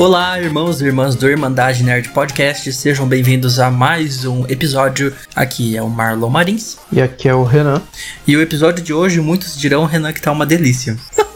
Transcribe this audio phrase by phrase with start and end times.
[0.00, 5.14] Olá, irmãos e irmãs do Irmandade Nerd Podcast, sejam bem-vindos a mais um episódio.
[5.36, 6.78] Aqui é o Marlon Marins.
[6.90, 7.82] E aqui é o Renan.
[8.26, 10.96] E o episódio de hoje, muitos dirão, Renan, que tá uma delícia.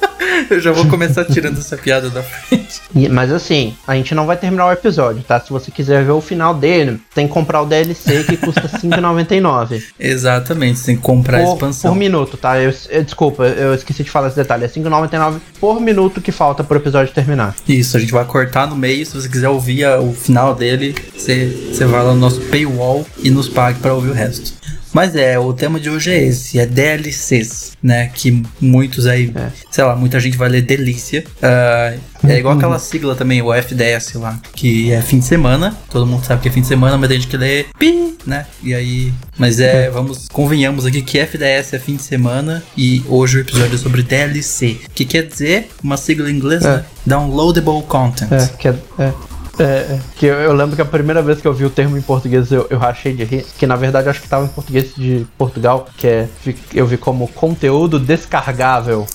[0.50, 2.80] Eu já vou começar tirando essa piada da frente.
[3.10, 5.40] Mas assim, a gente não vai terminar o episódio, tá?
[5.40, 9.82] Se você quiser ver o final dele, tem que comprar o DLC que custa R$5,99.
[9.98, 11.92] Exatamente, você tem que comprar por, a expansão.
[11.92, 12.60] Por minuto, tá?
[12.60, 14.64] Eu, eu, desculpa, eu esqueci de falar esse detalhe.
[14.64, 17.54] É R$5,99 por minuto que falta pro episódio terminar.
[17.68, 19.04] Isso, a gente vai cortar no meio.
[19.04, 23.30] Se você quiser ouvir o final dele, você, você vai lá no nosso paywall e
[23.30, 24.54] nos pague para ouvir o resto.
[24.94, 28.12] Mas é, o tema de hoje é esse, é DLCs, né?
[28.14, 29.50] Que muitos aí, é.
[29.68, 31.24] sei lá, muita gente vai ler delícia.
[31.42, 35.76] Uh, é igual aquela sigla também, o FDS lá, que é fim de semana.
[35.90, 38.46] Todo mundo sabe que é fim de semana, mas tem gente que lê pi, né?
[38.62, 39.12] E aí.
[39.36, 43.74] Mas é, vamos, convenhamos aqui que FDS é fim de semana e hoje o episódio
[43.74, 44.78] é sobre DLC.
[44.94, 46.76] Que quer dizer, uma sigla em inglês, é.
[46.76, 46.84] né?
[47.04, 48.30] Downloadable Content.
[48.30, 49.12] É, que é, é.
[49.58, 51.96] É, é, que eu, eu, lembro que a primeira vez que eu vi o termo
[51.96, 54.94] em português eu, eu rachei de rir, que na verdade acho que estava em português
[54.96, 56.28] de Portugal, que é
[56.74, 59.06] eu vi como conteúdo descargável.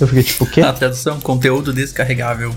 [0.00, 0.60] Eu fiquei tipo, o quê?
[0.60, 2.54] A tradução, conteúdo descarregável.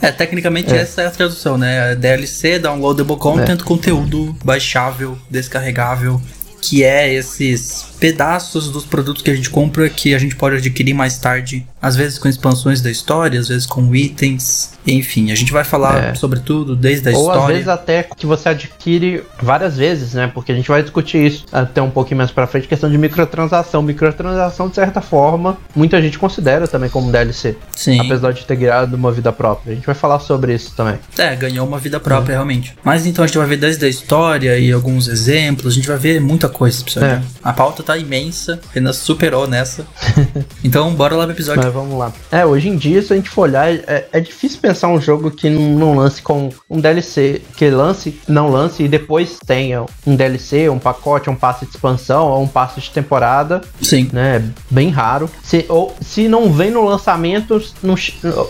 [0.00, 0.78] É, tecnicamente é.
[0.78, 1.94] essa é a tradução, né?
[1.94, 3.64] DLC, downloadable content, é.
[3.64, 6.20] conteúdo baixável, descarregável,
[6.60, 10.94] que é esses pedaços dos produtos que a gente compra que a gente pode adquirir
[10.94, 15.52] mais tarde, às vezes com expansões da história, às vezes com itens, enfim, a gente
[15.52, 16.14] vai falar é.
[16.14, 17.40] sobre tudo desde a Ou história.
[17.40, 20.30] Ou às vezes até que você adquire várias vezes, né?
[20.32, 23.82] Porque a gente vai discutir isso até um pouquinho mais para frente, questão de microtransação.
[23.82, 27.56] Microtransação, de certa forma, muita gente considera também como DLC.
[27.76, 28.00] Sim.
[28.00, 29.72] Apesar de ter ganhado uma vida própria.
[29.72, 30.98] A gente vai falar sobre isso também.
[31.18, 32.36] É, ganhou uma vida própria, é.
[32.36, 32.74] realmente.
[32.82, 35.98] Mas então a gente vai ver desde a história e alguns exemplos, a gente vai
[35.98, 37.04] ver muita coisa, pessoal.
[37.04, 37.22] É.
[37.42, 39.86] A pauta tá imensa, Renan superou nessa.
[40.64, 41.62] então, bora lá pro episódio.
[41.62, 42.12] Mas vamos lá.
[42.30, 45.30] É, hoje em dia, se a gente for olhar, é, é difícil pensar um jogo
[45.30, 50.14] que não, não, lance com um DLC, que lance, não lance e depois tenha um
[50.16, 53.60] DLC, um pacote, um passe de expansão ou um passe de temporada.
[53.80, 54.10] Sim.
[54.12, 54.50] Né?
[54.70, 55.30] Bem raro.
[55.42, 57.94] Se, ou se não vem no lançamento, não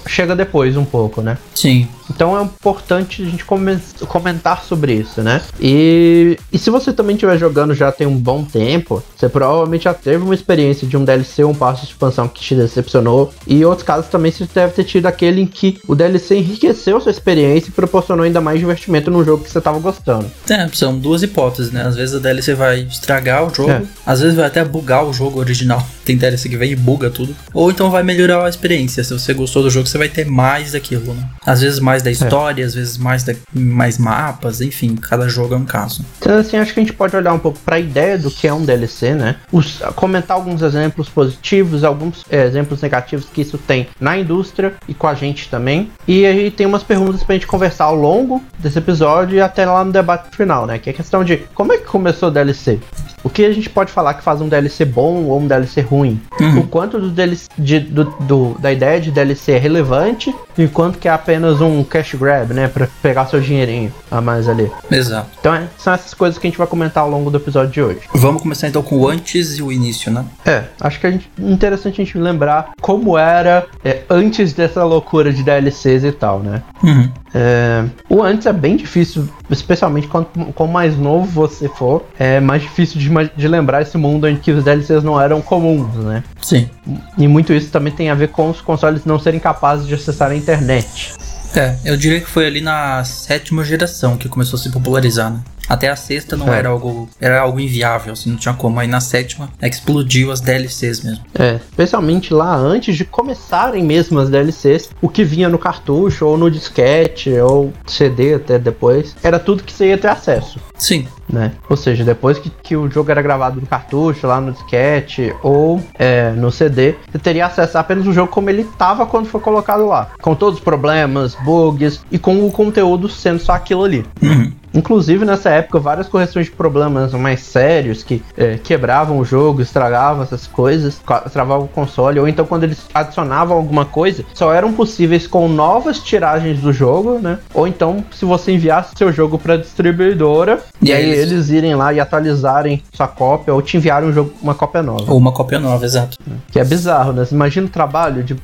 [0.07, 1.39] chega depois um pouco, né?
[1.55, 1.89] Sim.
[2.11, 5.41] Então é importante a gente comentar sobre isso, né?
[5.61, 9.95] E, e se você também estiver jogando já tem um bom tempo, você provavelmente já
[9.95, 13.33] teve uma experiência de um DLC ou um passo de expansão que te decepcionou.
[13.47, 17.01] E em outros casos também você deve ter tido aquele em que o DLC enriqueceu
[17.01, 20.31] sua experiência e proporcionou ainda mais divertimento no jogo que você estava gostando.
[20.49, 21.83] É, são duas hipóteses, né?
[21.83, 23.83] Às vezes a DLC vai estragar o jogo, é.
[24.05, 25.87] às vezes vai até bugar o jogo original.
[26.05, 27.37] Tem DLC que vem e buga tudo.
[27.55, 29.05] Ou então vai melhorar a experiência.
[29.05, 31.29] Se você gostou do jogo, você vai ter mais daquilo, né?
[31.47, 32.67] Às vezes mais mais da história, é.
[32.67, 36.05] às vezes mais, da, mais mapas, enfim, cada jogo é um caso.
[36.19, 38.47] Então, assim, acho que a gente pode olhar um pouco para a ideia do que
[38.47, 39.20] é um DLC, né?
[39.53, 44.95] Os, comentar alguns exemplos positivos, alguns é, exemplos negativos que isso tem na indústria e
[44.95, 45.91] com a gente também.
[46.07, 49.85] E aí tem umas perguntas pra gente conversar ao longo desse episódio e até lá
[49.85, 50.79] no debate final, né?
[50.79, 52.81] Que é a questão de como é que começou o DLC?
[53.23, 56.21] O que a gente pode falar que faz um DLC bom ou um DLC ruim?
[56.41, 56.61] Uhum.
[56.61, 60.99] O quanto do DLC, de, do, do, da ideia de DLC é relevante e quanto
[60.99, 62.69] que é apenas um cash grab, né?
[62.69, 64.71] Pra pegar seu dinheirinho a mais ali.
[64.91, 65.29] Exato.
[65.39, 67.83] Então é, são essas coisas que a gente vai comentar ao longo do episódio de
[67.83, 68.01] hoje.
[68.15, 70.25] Vamos começar então com o antes e o início, né?
[70.45, 75.43] É, acho que é interessante a gente lembrar como era é, antes dessa loucura de
[75.43, 76.63] DLCs e tal, né?
[76.83, 77.11] Uhum.
[77.35, 82.63] É, o antes é bem difícil, especialmente quanto, quanto mais novo você for, é mais
[82.63, 86.23] difícil de, de lembrar esse mundo em que os DLCs não eram comuns, né?
[86.41, 86.69] Sim.
[87.17, 90.31] E muito isso também tem a ver com os consoles não serem capazes de acessar
[90.31, 91.13] a internet.
[91.55, 95.41] É, eu diria que foi ali na sétima geração que começou a se popularizar, né?
[95.69, 96.59] Até a sexta não é.
[96.59, 98.81] era algo era algo inviável, assim, não tinha como.
[98.81, 101.25] Aí na sétima é explodiu as DLCs mesmo.
[101.39, 106.37] É, especialmente lá antes de começarem mesmo as DLCs, o que vinha no cartucho ou
[106.37, 110.59] no disquete ou CD até depois, era tudo que você ia ter acesso.
[110.77, 111.07] Sim.
[111.33, 111.53] Né?
[111.69, 115.81] Ou seja, depois que, que o jogo era gravado no cartucho, lá no disquete ou
[115.99, 119.87] é, no CD, você teria acesso apenas o jogo como ele estava quando foi colocado
[119.87, 120.09] lá.
[120.21, 124.05] Com todos os problemas, bugs e com o conteúdo sendo só aquilo ali.
[124.23, 124.53] Uhum.
[124.73, 130.23] Inclusive, nessa época, várias correções de problemas mais sérios que é, quebravam o jogo, estragavam
[130.23, 131.01] essas coisas,
[131.33, 135.99] travavam o console, ou então quando eles adicionavam alguma coisa, só eram possíveis com novas
[135.99, 137.39] tiragens do jogo, né?
[137.53, 142.01] Ou então, se você enviasse seu jogo para distribuidora, e, aí eles irem lá e
[142.01, 145.11] atualizarem sua cópia, ou te enviarem um jogo, uma cópia nova.
[145.11, 146.19] Ou uma cópia nova, exato.
[146.51, 147.27] Que é bizarro, né?
[147.31, 148.37] Imagina o trabalho de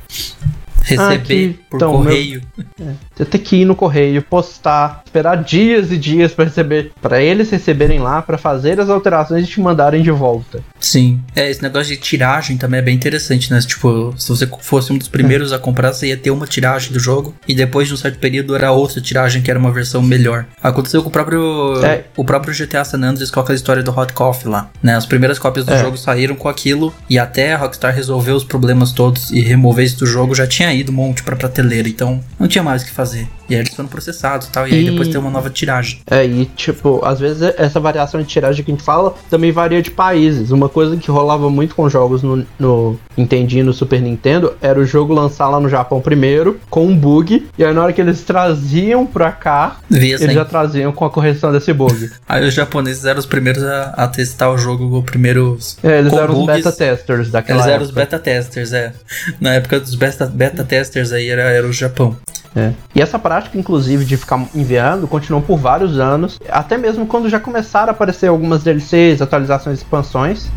[0.87, 2.41] Receber ah, por então, correio.
[2.57, 2.87] Meu...
[2.87, 2.93] É.
[3.13, 7.49] Você tem que ir no correio, postar, esperar dias e dias para receber, para eles
[7.49, 10.61] receberem lá, para fazer as alterações e te mandarem de volta.
[10.79, 11.19] Sim.
[11.35, 13.59] É, esse negócio de tiragem também é bem interessante, né?
[13.59, 16.99] Tipo, se você fosse um dos primeiros a comprar, você ia ter uma tiragem do
[16.99, 20.45] jogo e depois de um certo período era outra tiragem que era uma versão melhor.
[20.63, 22.05] Aconteceu com o próprio é.
[22.15, 24.95] o próprio GTA San Andreas com aquela história do Hot Coffee lá, né?
[24.95, 25.81] As primeiras cópias do é.
[25.81, 29.99] jogo saíram com aquilo e até a Rockstar resolver os problemas todos e remover isso
[29.99, 32.91] do jogo já tinha ido um monte para prateleira, então não tinha mais o que
[32.91, 33.27] fazer.
[33.49, 35.99] E aí eles foram processados e tal, e, e aí depois tem uma nova tiragem.
[36.09, 39.81] É, e tipo, às vezes essa variação de tiragem que a gente fala também varia
[39.81, 40.51] de países.
[40.51, 44.79] Uma coisa que rolava muito com jogos no, no Nintendo e no Super Nintendo era
[44.79, 48.01] o jogo lançar lá no Japão primeiro, com um bug, e aí na hora que
[48.01, 52.09] eles traziam pra cá, Via eles já traziam com a correção desse bug.
[52.27, 55.77] aí os japoneses eram os primeiros a, a testar o jogo, os primeiros.
[55.83, 56.57] É, eles eram bugs.
[56.57, 57.75] os beta testers daquela Eles época.
[57.75, 58.93] eram os beta testers, é.
[59.39, 62.15] Na época dos beta, beta testers aí era, era o Japão.
[62.57, 62.73] É.
[62.95, 67.39] E essa prática, inclusive, de ficar enviando, continuou por vários anos, até mesmo quando já
[67.39, 70.49] começaram a aparecer algumas DLCs, atualizações e expansões.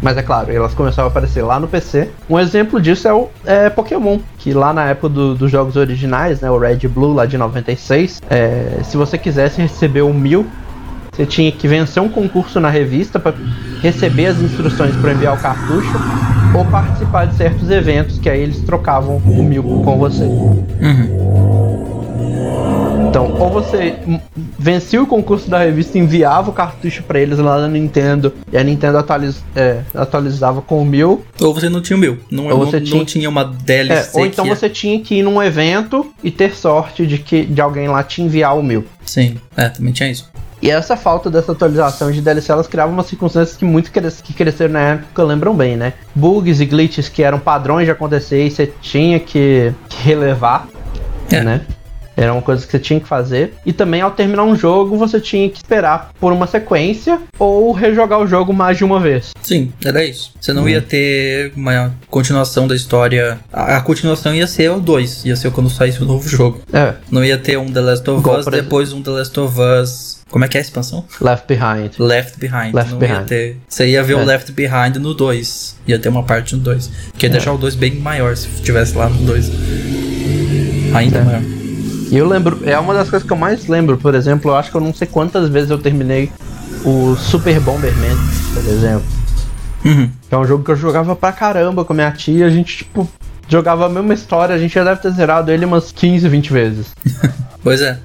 [0.00, 2.10] Mas é claro, elas começaram a aparecer lá no PC.
[2.30, 6.40] Um exemplo disso é o é, Pokémon, que lá na época do, dos jogos originais,
[6.40, 10.46] né, o Red e Blue lá de 96, é, se você quisesse receber o mil,
[11.18, 13.34] você tinha que vencer um concurso na revista para
[13.82, 15.98] receber as instruções para enviar o cartucho
[16.56, 20.22] ou participar de certos eventos que aí eles trocavam o mil com você.
[20.22, 21.18] Uhum.
[23.08, 23.96] Então, ou você
[24.56, 28.56] vencia o concurso da revista e enviava o cartucho para eles lá na Nintendo e
[28.56, 31.24] a Nintendo atualiz, é, atualizava com o mil.
[31.40, 32.18] Ou você não tinha o mil.
[32.30, 33.92] Não, ou você não, tinha, não tinha uma DLC.
[33.92, 37.60] É, ou então você tinha que ir num evento e ter sorte de que de
[37.60, 38.84] alguém lá te enviar o mil.
[39.04, 40.30] Sim, é, também tinha isso.
[40.60, 44.32] E essa falta dessa atualização de DLC, elas criavam umas circunstâncias que muito cres que
[44.32, 45.92] cresceram na época lembram bem, né?
[46.14, 50.66] Bugs e glitches que eram padrões de acontecer e você tinha que, que relevar,
[51.30, 51.42] é.
[51.42, 51.60] né?
[52.18, 53.54] Era uma coisa que você tinha que fazer.
[53.64, 58.18] E também, ao terminar um jogo, você tinha que esperar por uma sequência ou rejogar
[58.18, 59.30] o jogo mais de uma vez.
[59.40, 60.32] Sim, era isso.
[60.40, 60.68] Você não hum.
[60.68, 63.38] ia ter uma continuação da história.
[63.52, 66.60] A, a continuação ia ser o 2, ia ser quando saísse o novo jogo.
[66.72, 66.94] É.
[67.08, 70.17] Não ia ter um The Last of Igual Us, depois um The Last of Us.
[70.30, 71.04] Como é que é a expansão?
[71.20, 71.92] Left Behind.
[71.98, 72.74] Left Behind.
[72.74, 73.20] Left não Behind.
[73.20, 73.56] Ia ter...
[73.68, 74.16] Você ia ver é.
[74.16, 75.76] o Left Behind no 2.
[75.86, 76.90] Ia ter uma parte no 2.
[77.16, 77.32] Que ia é.
[77.32, 79.50] deixar o 2 bem maior se tivesse lá no 2.
[80.94, 81.22] Ainda é.
[81.22, 81.42] maior.
[82.10, 84.70] E eu lembro, é uma das coisas que eu mais lembro, por exemplo, eu acho
[84.70, 86.32] que eu não sei quantas vezes eu terminei
[86.84, 88.16] o Super Bomberman,
[88.54, 89.04] por exemplo.
[89.84, 90.10] Uhum.
[90.28, 92.78] Que é um jogo que eu jogava pra caramba com a minha tia, a gente,
[92.78, 93.06] tipo,
[93.46, 96.86] jogava a mesma história, a gente já deve ter zerado ele umas 15, 20 vezes.
[97.62, 97.98] pois é.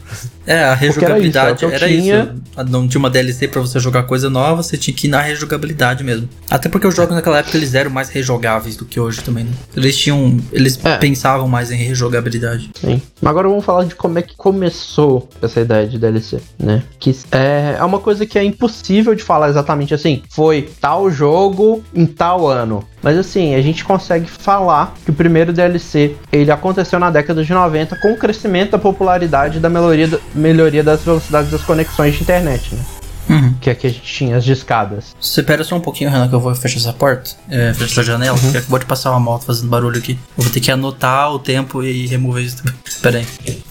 [0.46, 2.24] É, a rejogabilidade era, isso, era tinha...
[2.24, 2.70] isso.
[2.70, 6.04] Não tinha uma DLC para você jogar coisa nova, você tinha que ir na rejogabilidade
[6.04, 6.28] mesmo.
[6.50, 9.52] Até porque os jogos naquela época eles eram mais rejogáveis do que hoje também, né?
[9.76, 10.38] Eles tinham.
[10.52, 10.98] Eles é.
[10.98, 12.70] pensavam mais em rejogabilidade.
[12.80, 13.02] Sim.
[13.24, 16.84] Agora vamos falar de como é que começou essa ideia de DLC, né?
[17.00, 20.22] Que é, é uma coisa que é impossível de falar exatamente assim.
[20.30, 22.86] Foi tal jogo em tal ano.
[23.02, 27.54] Mas assim, a gente consegue falar que o primeiro DLC ele aconteceu na década de
[27.54, 32.76] 90 com o crescimento da popularidade da melhoria, melhoria das velocidades das conexões de internet,
[32.76, 32.84] né?
[33.30, 33.54] Uhum.
[33.62, 35.16] Que aqui a gente tinha as discadas.
[35.20, 38.04] Você espera só um pouquinho, Renan, que eu vou fechar essa porta, é, fechar essa
[38.04, 38.52] janela, uhum.
[38.52, 40.20] que acabou de passar uma moto fazendo barulho aqui.
[40.38, 42.76] Eu vou ter que anotar o tempo e remover isso também.
[42.86, 43.64] Espera aí.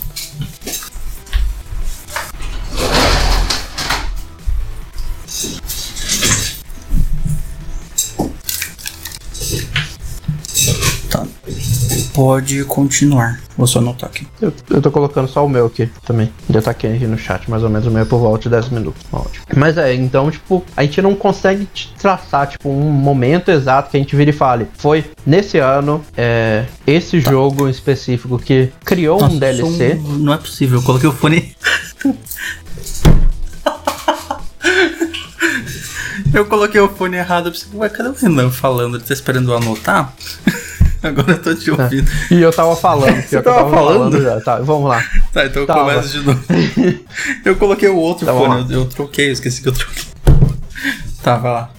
[12.23, 13.41] Pode continuar.
[13.59, 14.25] Vou só anotar aqui.
[14.41, 16.33] Eu, eu tô colocando só o meu aqui também.
[16.49, 18.49] Já tá aqui, aqui no chat, mais ou menos o meu é por volta de
[18.49, 19.03] 10 minutos.
[19.13, 19.45] Ótimo.
[19.57, 24.01] Mas é, então, tipo, a gente não consegue traçar, tipo, um momento exato que a
[24.01, 24.69] gente vira e fale.
[24.75, 27.29] Foi nesse ano, é, esse tá.
[27.29, 29.95] jogo em específico que criou Nossa, um DLC.
[29.95, 30.19] Um...
[30.19, 31.57] Não é possível, eu coloquei o fone.
[36.33, 37.49] eu coloquei o fone errado.
[37.49, 38.97] Eu pensei, ué, cadê o Renan falando?
[38.97, 40.15] Ele tá esperando eu anotar?
[41.05, 42.11] Agora eu tô te ouvindo.
[42.31, 43.21] E eu tava falando.
[43.23, 44.13] Você eu tava, falando?
[44.13, 44.23] falando?
[44.23, 44.41] já.
[44.41, 45.05] Tá, vamos lá.
[45.33, 46.45] Tá, então eu começo de novo.
[47.45, 50.05] eu coloquei o outro tá fone, eu, eu, troquei, eu esqueci que eu troquei.
[51.23, 51.71] Tá, vai lá.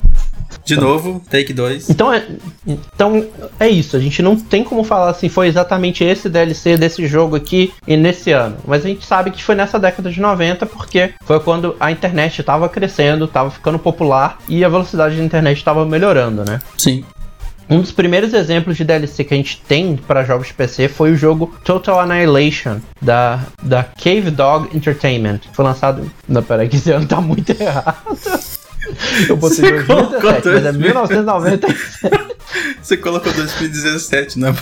[0.64, 0.82] De tá.
[0.82, 1.90] novo, take 2.
[1.90, 2.26] Então é,
[2.66, 3.28] então
[3.60, 7.36] é isso, a gente não tem como falar assim, foi exatamente esse DLC desse jogo
[7.36, 8.56] aqui e nesse ano.
[8.66, 12.40] Mas a gente sabe que foi nessa década de 90 porque foi quando a internet
[12.40, 16.62] estava crescendo, estava ficando popular e a velocidade da internet estava melhorando, né?
[16.78, 17.04] Sim.
[17.70, 21.12] Um dos primeiros exemplos de DLC que a gente tem para jogos de PC foi
[21.12, 25.40] o jogo Total Annihilation da, da Cave Dog Entertainment.
[25.54, 26.12] Foi lançado.
[26.28, 28.18] Não, peraí, que esse ano tá muito errado.
[29.28, 32.34] Eu botei 2017, mas é 1997.
[32.82, 34.54] Você colocou 2017, né?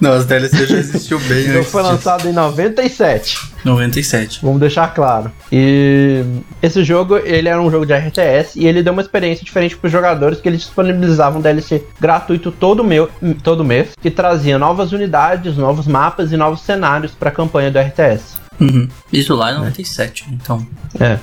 [0.00, 1.92] Não, as DLC já existiu bem O jogo antes foi disso.
[1.92, 3.38] lançado em 97.
[3.64, 4.40] 97.
[4.42, 5.30] Vamos deixar claro.
[5.52, 6.24] E
[6.62, 9.86] esse jogo, ele era um jogo de RTS e ele deu uma experiência diferente para
[9.86, 13.10] os jogadores que eles disponibilizavam DLC gratuito todo, meu,
[13.42, 17.78] todo mês, que trazia novas unidades, novos mapas e novos cenários para a campanha do
[17.78, 18.36] RTS.
[18.60, 18.88] Uhum.
[19.12, 20.66] Isso lá é 97, então.
[20.98, 21.18] É.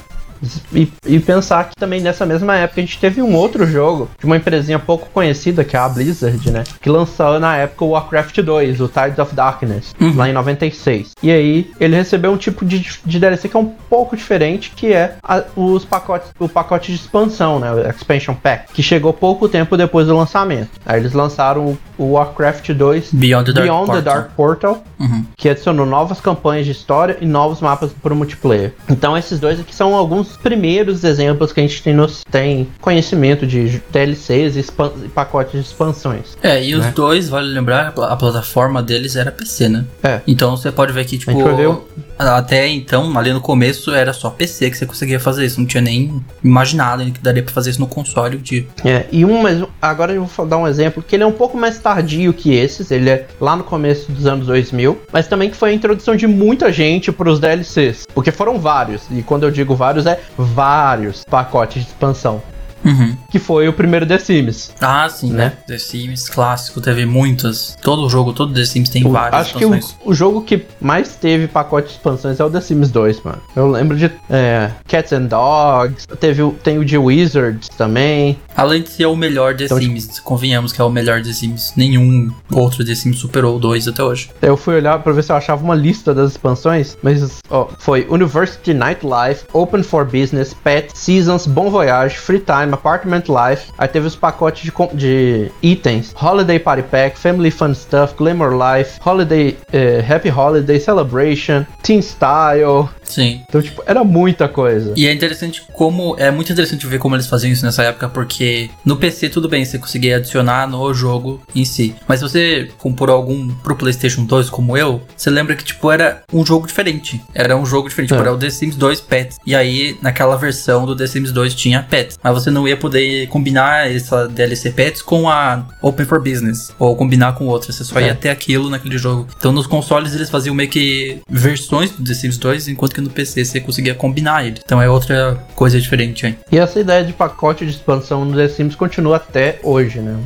[0.73, 4.25] E, e pensar que também nessa mesma época a gente teve um outro jogo de
[4.25, 6.63] uma empresinha pouco conhecida, que é a Blizzard, né?
[6.81, 10.15] Que lançou na época o Warcraft 2, o Tides of Darkness, Uhum.
[10.15, 11.11] lá em 96.
[11.23, 14.91] E aí ele recebeu um tipo de, de DLC que é um pouco diferente, que
[14.93, 17.71] é a- os pacotes, o pacote de expansão, né?
[17.71, 20.69] O Expansion Pack, que chegou pouco tempo depois do lançamento.
[20.85, 24.13] Aí eles lançaram o, Warcraft 2 Beyond the Dark Beyond the Portal.
[24.13, 25.25] Dark Portal, Uhum.
[25.37, 28.73] que adicionou novas campanhas de história e novos mapas para o multiplayer.
[28.89, 33.45] Então esses dois aqui são alguns primeiros exemplos que a gente tem, nos, tem conhecimento
[33.47, 34.63] de DLCs e,
[35.09, 36.37] pacotes de expansões.
[36.41, 36.93] É, e os Né?
[36.95, 39.85] dois, vale lembrar, a pla- a plataforma deles era PC, né?
[40.03, 40.21] É.
[40.27, 41.85] Então você pode ver que, tipo, gente vai ver o-
[42.17, 45.59] até então, ali no começo, era só PC que você conseguia fazer isso.
[45.59, 48.37] Não tinha nem imaginado que daria pra fazer isso no console.
[48.37, 48.67] De...
[48.83, 51.57] É, e um, mas agora eu vou dar um exemplo que ele é um pouco
[51.57, 55.55] mais tardio que esses, ele é lá no começo dos anos 2000, mas também que
[55.55, 59.51] foi a introdução de muita gente para os DLCs, porque foram vários, e quando eu
[59.51, 62.41] digo vários é vários pacotes de expansão,
[62.85, 63.15] Uhum.
[63.31, 64.71] que foi o primeiro The Sims.
[64.79, 65.45] Ah, sim, né?
[65.45, 65.53] Né?
[65.67, 67.75] The Sims clássico, teve muitas.
[67.81, 69.95] Todo jogo, todo The Sims tem O- várias acho que o, expansões.
[70.05, 73.41] o jogo que mais teve pacote de expansões é o The Sims 2, mano.
[73.55, 78.37] Eu lembro de é, Cats and Dogs, teve, tem o de Wizards também.
[78.55, 81.73] Além de ser o melhor The Então, Sims, convenhamos que é o melhor The Sims.
[81.75, 84.29] Nenhum outro The Sims superou o 2 até hoje.
[84.41, 88.07] Eu fui olhar pra ver se eu achava uma lista das expansões, mas ó, foi
[88.09, 93.71] University Nightlife, Open for Business, Pet, Seasons, Bon Voyage, Free Time, Apartment Life.
[93.77, 98.99] Aí teve os pacotes de, de itens: Holiday Party Pack, Family Fun Stuff, Glamour Life,
[99.05, 102.89] Holiday, eh, Happy Holiday Celebration, Teen Style.
[103.05, 103.41] Sim.
[103.47, 104.93] Então, tipo, era muita coisa.
[104.95, 106.15] E é interessante como.
[106.17, 109.63] É muito interessante ver como eles faziam isso nessa época, porque no PC tudo bem,
[109.63, 111.95] você conseguia adicionar no jogo em si.
[112.07, 116.23] Mas se você comprou algum pro PlayStation 2, como eu, você lembra que, tipo, era
[116.33, 117.21] um jogo diferente.
[117.33, 118.13] Era um jogo diferente.
[118.13, 118.15] É.
[118.15, 119.37] Tipo, era o The Sims 2 Pets.
[119.45, 122.17] E aí, naquela versão do The Sims 2 tinha Pets.
[122.23, 126.71] Mas você não ia poder combinar essa DLC Pets com a Open for Business.
[126.79, 127.71] Ou combinar com outra.
[127.71, 128.07] Você só É.
[128.07, 129.27] ia ter aquilo naquele jogo.
[129.37, 133.09] Então nos consoles eles faziam meio que versões do The Sims 2, enquanto que no
[133.09, 134.59] PC você conseguia combinar ele.
[134.63, 136.37] Então é outra coisa diferente, hein?
[136.49, 140.17] E essa ideia de pacote de expansão no The Sims continua até hoje, né?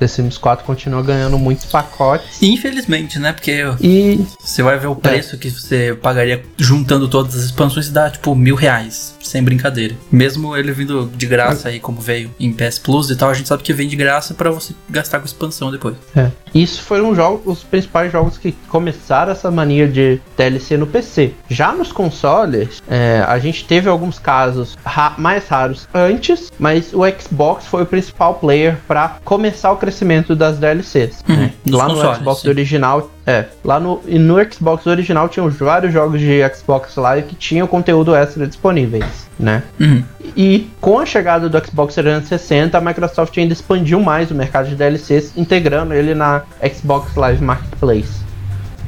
[0.00, 2.42] The Sims 4 continua ganhando muitos pacotes.
[2.42, 3.32] Infelizmente, né?
[3.32, 7.92] Porque E você vai ver o preço que você pagaria juntando todas as expansões e
[7.92, 9.14] dá tipo mil reais.
[9.22, 9.94] Sem brincadeira.
[10.10, 13.46] Mesmo ele vindo de graça aí, como veio em PS Plus e tal, a gente
[13.48, 15.94] sabe que vem de graça pra você gastar com expansão depois.
[16.16, 16.30] É.
[16.52, 21.32] Isso foram jogo- os principais jogos que começaram essa mania de DLC no PC.
[21.48, 27.02] Já nos consoles, é, a gente teve alguns casos ra- mais raros antes, mas o
[27.20, 29.89] Xbox foi o principal player para começar o crescimento
[30.36, 31.24] das DLCs.
[31.28, 31.52] Uhum, né?
[31.68, 32.48] Lá no Xbox sim.
[32.48, 37.34] original, é, lá no, e no Xbox original tinham vários jogos de Xbox Live que
[37.36, 39.62] tinham conteúdo extra disponíveis, né?
[39.78, 40.02] Uhum.
[40.36, 44.76] E com a chegada do Xbox 360, a Microsoft ainda expandiu mais o mercado de
[44.76, 46.42] DLCs, integrando ele na
[46.74, 48.20] Xbox Live Marketplace.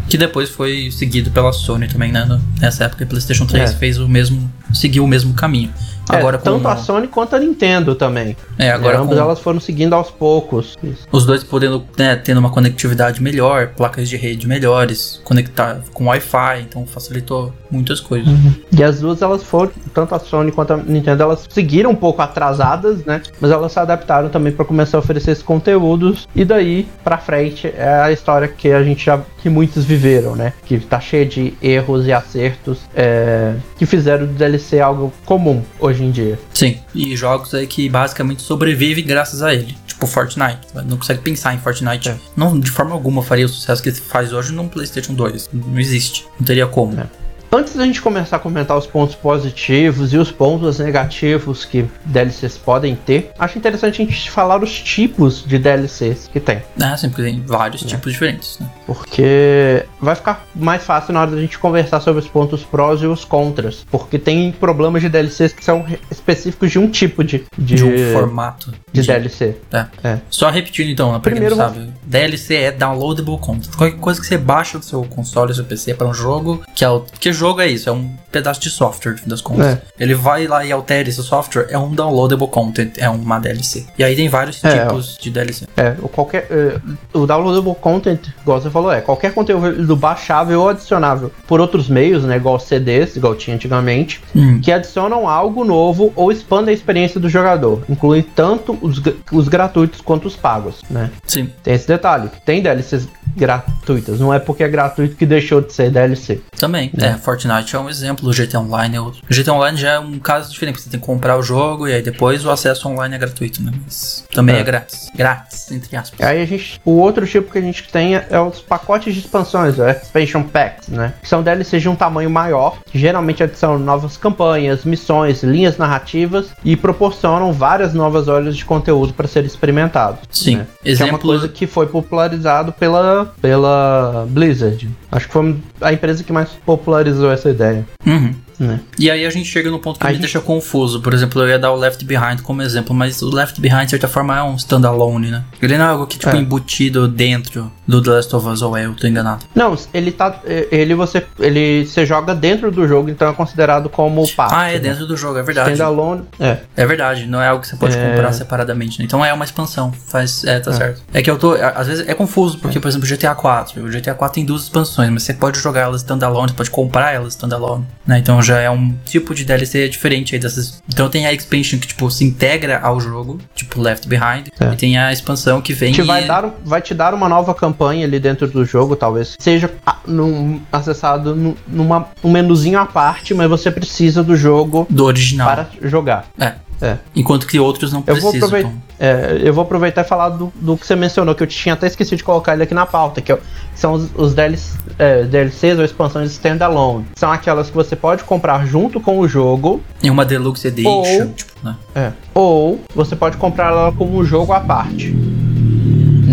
[0.09, 2.27] Que depois foi seguido pela Sony também, né?
[2.61, 3.75] Nessa época, a PlayStation 3 É.
[3.75, 4.51] fez o mesmo.
[4.73, 5.73] Seguiu o mesmo caminho.
[6.09, 8.37] Agora é, com tanto a Sony quanto a Nintendo também.
[8.59, 10.77] É, agora É, com ambas elas foram seguindo aos poucos.
[10.83, 11.07] Isso.
[11.11, 16.67] os dois podendo, né, tendo uma conectividade melhor, placas de rede melhores, conectar com Wi-Fi,
[16.69, 18.33] então facilitou muitas coisas.
[18.77, 22.21] E as duas elas foram, tanto a Sony quanto a Nintendo, elas seguiram um pouco
[22.21, 23.23] atrasadas, né?
[23.41, 26.27] Mas elas se adaptaram também para começar a oferecer esses conteúdos.
[26.35, 30.53] E daí pra frente é a história que a gente já que muitos viveram, né?
[30.65, 36.05] Que tá cheia de erros e acertos é, que fizeram do DLC algo comum hoje
[36.05, 36.39] em dia.
[36.53, 39.77] Sim, e jogos aí que basicamente sobrevivem graças a ele.
[39.87, 40.61] Tipo Fortnite.
[40.87, 42.09] Não consegue pensar em Fortnite.
[42.09, 42.17] É.
[42.37, 45.51] Não, de forma alguma faria o sucesso que ele faz hoje num PlayStation 2.
[45.53, 46.27] Não existe.
[46.39, 46.99] Não teria como.
[46.99, 47.22] É.
[47.55, 52.57] Antes da gente começar a comentar os pontos positivos e os pontos negativos que DLCs
[52.57, 56.63] podem ter, acho interessante a gente falar os tipos de DLCs que tem.
[56.81, 57.47] É, sim, porque tem É.
[57.47, 58.67] vários tipos diferentes, né?
[58.87, 63.07] Porque vai ficar mais fácil na hora da gente conversar sobre os pontos prós e
[63.07, 63.85] os contras.
[63.91, 68.13] Porque tem problemas de DLCs que são específicos de um tipo de, de, De um
[68.15, 68.73] formato.
[68.91, 69.57] de DLC.
[69.71, 69.87] É.
[70.03, 70.19] É.
[70.31, 71.93] Só repetindo então, pra Primeiro quem não sabe.
[72.05, 73.75] DLC é Downloadable Content.
[73.77, 76.83] Qualquer coisa que você baixa do seu console, do seu PC para um jogo, que
[76.83, 79.67] é o que jogo é isso, é um pedaço de software, no fim das contas.
[79.67, 79.83] É.
[79.99, 83.85] Ele vai lá e altera esse software, é um downloadable content, é uma DLC.
[83.99, 85.67] E aí tem vários É, tipos de DLC.
[85.77, 86.47] É, o qualquer.
[86.51, 86.79] é,
[87.13, 92.25] o downloadable content, igual você falou, é qualquer conteúdo baixável ou adicionável por outros meios,
[92.25, 92.37] né?
[92.37, 94.61] Igual CDs, igual tinha antigamente, Hum.
[94.61, 100.01] que adicionam algo novo ou expandem a experiência do jogador, incluindo tanto os, os gratuitos
[100.01, 101.11] quanto os pagos, né?
[101.27, 101.51] Sim.
[101.63, 105.91] Tem esse detalhe, tem DLCs gratuitas, não é porque é gratuito que deixou de ser
[105.91, 106.41] DLC.
[106.59, 106.91] Também.
[106.99, 109.23] É, Fortnite é um exemplo, o GT Online é outro.
[109.29, 111.89] O GT Online já é um caso diferente, porque você tem que comprar o jogo
[111.89, 113.73] e aí depois o acesso online é gratuito, né?
[113.85, 114.63] Mas também é, É.
[114.63, 115.09] grátis.
[115.15, 116.21] Grátis, entre aspas.
[116.27, 116.79] Aí a gente.
[116.85, 120.43] O outro tipo que a gente tem é, é os pacotes de expansões, o Expansion
[120.43, 121.15] Packs, né?
[121.23, 126.49] Que são DLCs de um tamanho maior, que geralmente adicionam novas campanhas, missões, linhas narrativas
[126.63, 130.21] e proporcionam várias novas horas de conteúdo para ser experimentados.
[130.31, 130.57] Sim.
[130.57, 130.67] né?
[130.83, 134.91] Que é uma Exemplo- coisa que foi popularizado pela, pela Blizzard.
[135.11, 137.85] Acho que foi a empresa que mais popularizou essa ideia.
[138.07, 138.35] Uhum.
[138.63, 138.81] Né?
[138.99, 141.01] E aí a gente chega no ponto que A me gente- deixa confuso.
[141.01, 143.91] Por exemplo, eu ia dar o Left Behind como exemplo, mas o Left Behind, de
[143.91, 145.43] certa forma, é um standalone, né?
[145.61, 146.39] Ele não é algo que, tipo, É.
[146.39, 149.45] embutido dentro do The Last of Us, ou é, eu tô enganado.
[149.55, 150.41] Não, ele tá.
[150.71, 151.27] Ele você.
[151.39, 154.55] Ele você joga dentro do jogo, então é considerado como parte.
[154.55, 154.79] ah, é né?
[154.79, 155.73] dentro do jogo, é verdade.
[155.73, 156.23] Standalone.
[156.39, 156.59] É.
[156.77, 158.09] É verdade, não é algo que você pode É.
[158.11, 159.05] comprar separadamente, né?
[159.05, 161.03] Então é uma expansão, faz, é, tá certo.
[161.13, 163.89] É que eu tô, às vezes é confuso, porque, por exemplo, o GTA 4, o
[163.91, 167.33] GTA 4 tem duas expansões, mas você pode jogar elas standalone, você pode comprar elas
[167.35, 168.19] standalone, né?
[168.19, 170.83] Então já é um tipo de DLC diferente aí dessas.
[170.89, 174.73] Então tem a expansion que, tipo, se integra ao jogo, tipo Left Behind, É.
[174.73, 177.55] e tem a expansão que vem Te e- vai, dar, vai te dar uma nova
[177.55, 182.87] campanha ali dentro do jogo, talvez seja ah, num- acessado num numa, um menuzinho à
[182.87, 185.49] parte, mas você precisa do jogo do original.
[185.49, 186.27] para jogar.
[186.39, 186.55] É.
[186.83, 186.97] É.
[187.15, 188.49] Enquanto que outros não Eu vou, precisam.
[188.49, 191.75] aproveitar, é, eu vou aproveitar e falar do, do que você mencionou, que eu tinha
[191.75, 193.39] até esquecido de colocar ele aqui na pauta, que é
[193.75, 197.07] são os, os DLC, é, DLCs ou expansões standalone.
[197.15, 201.27] São aquelas que você pode comprar junto com o jogo, Em uma Deluxe Edition, Ou-
[201.29, 201.77] tipo, né?
[201.95, 202.13] É.
[202.35, 205.13] Ou você pode comprar ela como um jogo à parte.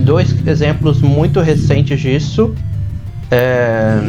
[0.04, 2.56] Dois exemplos muito recentes disso
[3.32, 4.00] é,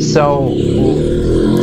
[0.00, 0.46] são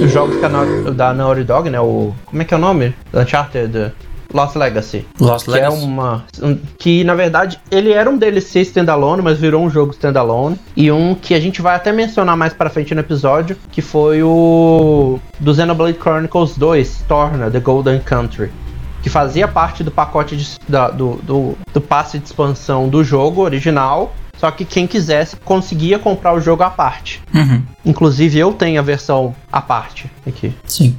[0.04, 1.80] os jogos da Nau- da Naughty Dog, né?
[1.80, 2.94] O, como é que é o nome?
[3.14, 3.92] Uncharted
[4.34, 5.06] Lost Legacy.
[5.20, 5.84] Lost Que é Legacy.
[5.86, 6.26] uma.
[6.42, 10.58] um- que na verdade ele era um DLC standalone, mas virou um jogo standalone.
[10.76, 14.24] E um que a gente vai até mencionar mais pra frente no episódio, que foi
[14.24, 15.20] o.
[15.40, 18.50] Do Xenoblade Chronicles 2, Torna, The Golden Country.
[19.04, 23.42] Que fazia parte do pacote de- da- do, do, do passe de expansão do jogo
[23.42, 24.16] original.
[24.44, 27.22] Só que quem quisesse conseguia comprar o jogo à parte.
[27.34, 27.62] Uhum.
[27.86, 30.54] Inclusive eu tenho a versão à parte aqui.
[30.66, 30.98] Sim.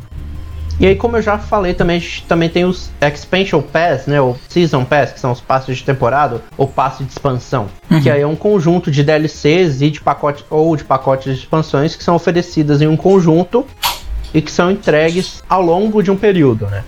[0.81, 4.19] E aí, como eu já falei, também, a gente também tem os Expansion Pass, né?
[4.19, 7.67] O Season Pass, que são os passos de temporada, ou passe de expansão.
[7.91, 8.01] Uhum.
[8.01, 11.95] Que aí é um conjunto de DLCs e de pacote, ou de pacotes de expansões
[11.95, 13.67] que são oferecidas em um conjunto
[14.33, 16.83] e que são entregues ao longo de um período, né?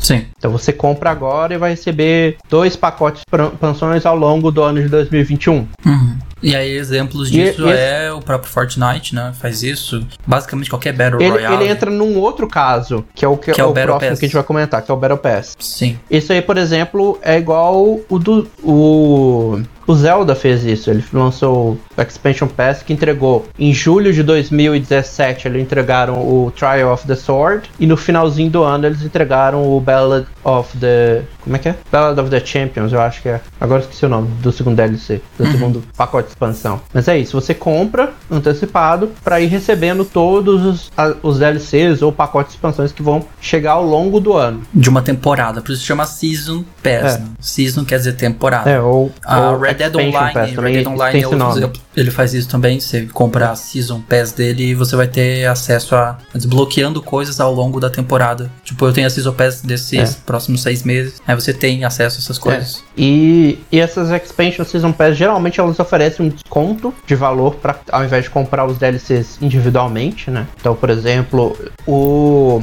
[0.00, 0.26] Sim.
[0.38, 4.82] Então você compra agora e vai receber dois pacotes de expansões ao longo do ano
[4.82, 5.68] de 2021.
[5.86, 6.18] Uhum.
[6.42, 9.34] E aí, exemplos disso e- é o próprio Fortnite, né?
[9.38, 10.06] Faz isso.
[10.26, 11.54] Basicamente qualquer Battle Ele, Royale.
[11.64, 14.10] ele entra num outro caso, que é o, que Que é o o Battle próximo
[14.10, 14.18] Pass.
[14.18, 15.54] que a gente vai comentar, que é o Battle Pass.
[15.60, 15.98] Sim.
[16.10, 18.48] Isso aí, por exemplo, é igual o do.
[18.62, 20.90] O, o Zelda fez isso.
[20.90, 23.46] Ele lançou o Expansion Pass que entregou.
[23.58, 27.70] Em julho de 2017, eles entregaram o Trial of the Sword.
[27.78, 31.22] E no finalzinho do ano, eles entregaram o Ballad of the.
[31.42, 31.74] Como é que é?
[31.90, 33.40] Ballad of the Champions, eu acho que é.
[33.60, 36.80] Agora esqueci o nome do segundo DLC, do segundo pacote de expansão.
[36.92, 42.12] Mas é isso, você compra antecipado para ir recebendo todos os, a- os DLCs ou
[42.12, 44.62] pacotes de expansões que vão chegar ao longo do ano.
[44.72, 45.60] De uma temporada.
[45.60, 47.14] Por isso chama Season Pass.
[47.16, 47.18] É.
[47.18, 47.24] Né?
[47.40, 48.70] Season quer dizer temporada.
[48.70, 51.82] É, ou, A ou Red Dead Online, Pass, Red Dead Online é outro.
[51.96, 52.78] Ele faz isso também.
[52.78, 57.52] Você compra a Season Pass dele e você vai ter acesso a desbloqueando coisas ao
[57.54, 58.50] longo da temporada.
[58.64, 60.16] Tipo, eu tenho a Season Pass desses É.
[60.26, 61.20] próximos seis meses.
[61.26, 62.84] Aí você tem acesso a essas coisas.
[62.96, 68.04] E, e essas Expansion Season Pass geralmente elas oferecem um desconto de valor para ao
[68.04, 70.46] invés de comprar os DLCs individualmente, né?
[70.60, 72.62] Então, por exemplo, o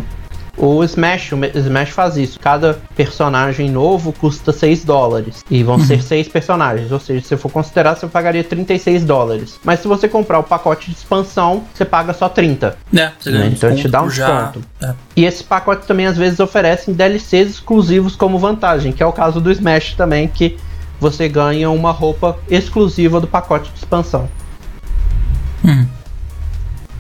[0.58, 2.39] o Smash, o Smash faz isso.
[2.39, 5.46] Cada personagem novo custa 6 dólares.
[5.50, 6.91] E vão ser 6 personagens.
[6.91, 9.60] Ou seja, se você for considerar, você pagaria 36 dólares.
[9.63, 12.76] Mas se você comprar o pacote de expansão, você paga só 30.
[12.96, 14.62] É, você um Então te dá um desconto.
[14.82, 14.93] É.
[15.15, 19.39] E esses pacotes também às vezes oferecem DLCs exclusivos como vantagem, que é o caso
[19.39, 20.58] do Smash também, que
[21.00, 24.28] você ganha uma roupa exclusiva do pacote de expansão.
[25.63, 25.86] Hum.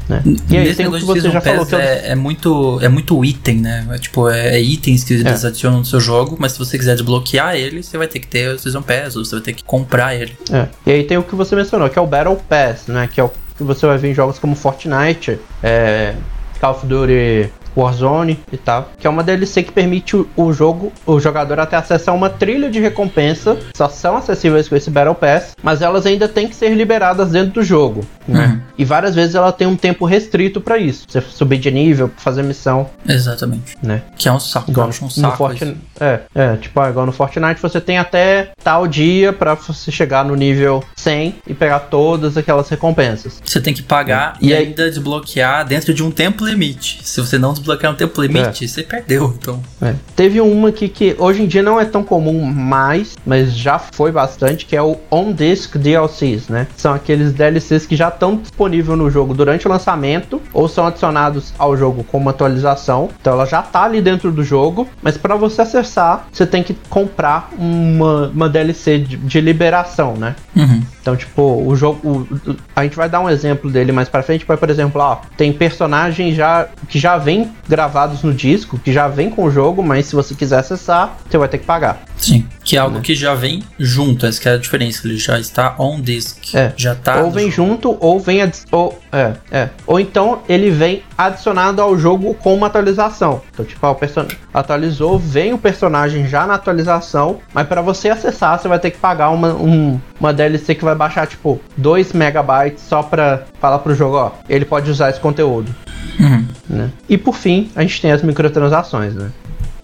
[0.07, 0.23] Né?
[0.49, 1.79] E aí tem o que você já falou que eu...
[1.79, 3.85] é, é muito é muito item, né?
[3.91, 6.95] É, tipo, é, é itens que eles adicionam no seu jogo, mas se você quiser
[6.95, 9.63] desbloquear ele, você vai ter que ter o Season Pass, ou você vai ter que
[9.63, 10.37] comprar ele.
[10.51, 10.67] É.
[10.85, 13.09] E aí tem o que você mencionou, que é o Battle Pass, né?
[13.11, 16.13] Que é o que você vai ver em jogos como Fortnite, é,
[16.59, 20.91] Call of Duty Warzone e tal, que é uma DLC que permite o, o, jogo,
[21.05, 25.55] o jogador até acessar uma trilha de recompensa, só são acessíveis com esse Battle Pass,
[25.61, 28.47] mas elas ainda têm que ser liberadas dentro do jogo, né?
[28.47, 28.61] Uhum.
[28.77, 32.43] E várias vezes ela tem um tempo restrito para isso, você subir de nível, fazer
[32.43, 32.89] missão.
[33.07, 33.77] Exatamente.
[33.81, 34.01] Né?
[34.17, 35.21] Que é um saco, igual um saco.
[35.21, 39.91] No Fortnite, é, é, tipo, igual no Fortnite você tem até tal dia para você
[39.91, 43.41] chegar no nível 100 e pegar todas aquelas recompensas.
[43.43, 44.45] Você tem que pagar é.
[44.45, 46.99] e, e ainda desbloquear dentro de um tempo limite.
[47.03, 48.67] Se você não desbloquear um tempo limite, é.
[48.67, 49.61] você perdeu, então.
[49.81, 49.93] É.
[50.15, 54.11] Teve uma aqui que hoje em dia não é tão comum mais, mas já foi
[54.11, 56.67] bastante, que é o On-Disc DLCs, né?
[56.75, 61.53] São aqueles DLCs que já estão disponíveis no jogo durante o lançamento ou são adicionados
[61.57, 63.09] ao jogo como atualização.
[63.19, 66.75] Então ela já tá ali dentro do jogo, mas para você acessar, você tem que
[66.89, 70.35] comprar uma, uma DLC de, de liberação, né?
[70.55, 70.81] Uhum.
[71.01, 71.99] Então, tipo, o jogo.
[72.03, 75.53] O, a gente vai dar um exemplo dele mais pra frente, por exemplo, ó, tem
[75.53, 80.05] personagens já que já vem gravados no disco, que já vem com o jogo, mas
[80.05, 82.03] se você quiser acessar, você vai ter que pagar.
[82.17, 83.01] Sim, que é algo né?
[83.01, 86.53] que já vem junto, essa que é a diferença, ele já está on disk.
[86.53, 86.73] É.
[86.75, 87.21] Já tá.
[87.21, 87.69] Ou vem jogo.
[87.69, 88.39] junto, ou vem.
[88.73, 89.69] Ou, é, é.
[89.87, 93.41] Ou então ele vem adicionado ao jogo com uma atualização.
[93.53, 98.09] Então, tipo, ó, o personagem atualizou, vem o personagem já na atualização, mas para você
[98.09, 102.11] acessar, você vai ter que pagar uma, um, uma DLC que vai baixar, tipo, 2
[102.11, 105.73] megabytes só pra falar pro jogo, ó, ele pode usar esse conteúdo.
[106.19, 106.45] Uhum.
[106.69, 106.91] Né?
[107.07, 109.31] E por fim, a gente tem as microtransações, né?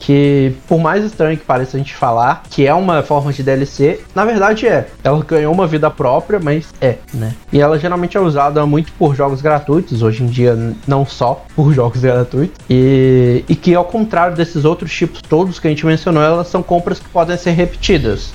[0.03, 4.01] Que por mais estranho que pareça a gente falar que é uma forma de DLC,
[4.13, 4.87] na verdade é.
[5.01, 7.33] Ela ganhou uma vida própria, mas é, né?
[7.51, 11.71] E ela geralmente é usada muito por jogos gratuitos, hoje em dia não só por
[11.73, 16.21] jogos gratuitos, e, e que ao contrário desses outros tipos todos que a gente mencionou,
[16.21, 18.33] elas são compras que podem ser repetidas,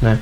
[0.00, 0.20] né?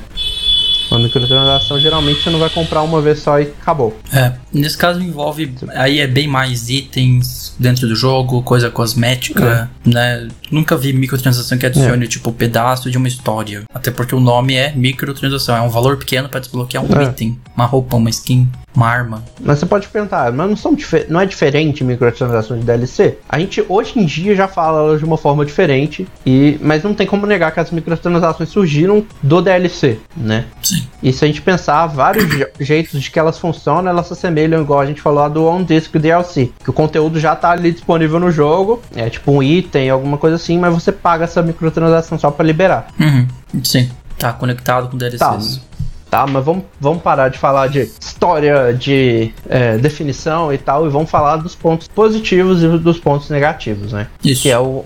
[0.97, 3.95] Uma microtransação geralmente você não vai comprar uma vez só e acabou.
[4.11, 5.53] É, nesse caso envolve.
[5.75, 9.89] Aí é bem mais itens dentro do jogo, coisa cosmética, é.
[9.89, 10.27] né?
[10.49, 12.07] Nunca vi microtransação que adicione, é.
[12.07, 13.63] tipo, pedaço de uma história.
[13.71, 17.03] Até porque o nome é microtransação, é um valor pequeno para desbloquear um é.
[17.03, 19.23] item, uma roupa, uma skin uma arma.
[19.41, 20.77] Mas você pode perguntar, mas não, são
[21.09, 23.17] não é diferente microtransações de DLC?
[23.27, 27.07] A gente hoje em dia já fala de uma forma diferente, e mas não tem
[27.07, 30.45] como negar que as microtransações surgiram do DLC, né?
[30.61, 30.87] Sim.
[31.01, 32.25] E se a gente pensar vários
[32.59, 35.63] jeitos de que elas funcionam, elas se assemelham igual a gente falou lá do On
[35.63, 39.89] Disc DLC, que o conteúdo já tá ali disponível no jogo, é tipo um item,
[39.89, 42.87] alguma coisa assim, mas você paga essa microtransação só para liberar.
[42.99, 43.27] Uhum.
[43.63, 43.89] Sim.
[44.19, 45.19] Tá conectado com DLCs.
[45.19, 45.67] Tá.
[46.09, 50.89] Tá, mas vamos, vamos parar de falar de história, de é, definição e tal, e
[50.89, 54.07] vamos falar dos pontos positivos e dos pontos negativos, né?
[54.23, 54.43] Isso.
[54.43, 54.85] Que é o,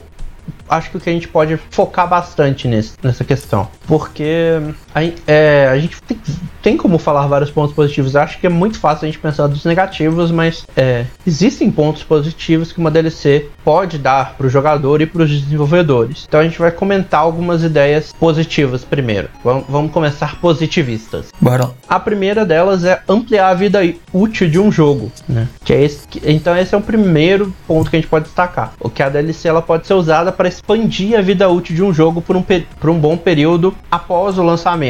[0.69, 3.67] acho que a gente pode focar bastante nesse, nessa questão.
[3.85, 4.59] Porque
[5.25, 6.19] é, a gente tem,
[6.61, 8.15] tem, como falar vários pontos positivos.
[8.15, 12.71] acho que é muito fácil a gente pensar dos negativos, mas é, existem pontos positivos
[12.71, 16.25] que uma DLC pode dar para o jogador e para os desenvolvedores.
[16.27, 19.29] Então a gente vai comentar algumas ideias positivas primeiro.
[19.43, 21.27] Vamos, vamos começar positivistas.
[21.39, 21.71] Bora.
[21.87, 23.79] A primeira delas é ampliar a vida
[24.13, 25.47] útil de um jogo, né?
[25.63, 28.73] Que é esse, que, então esse é o primeiro ponto que a gente pode destacar.
[28.79, 31.93] O que a DLC ela pode ser usada para expandir a vida útil de um
[31.93, 34.80] jogo por um, por um bom período após o lançamento.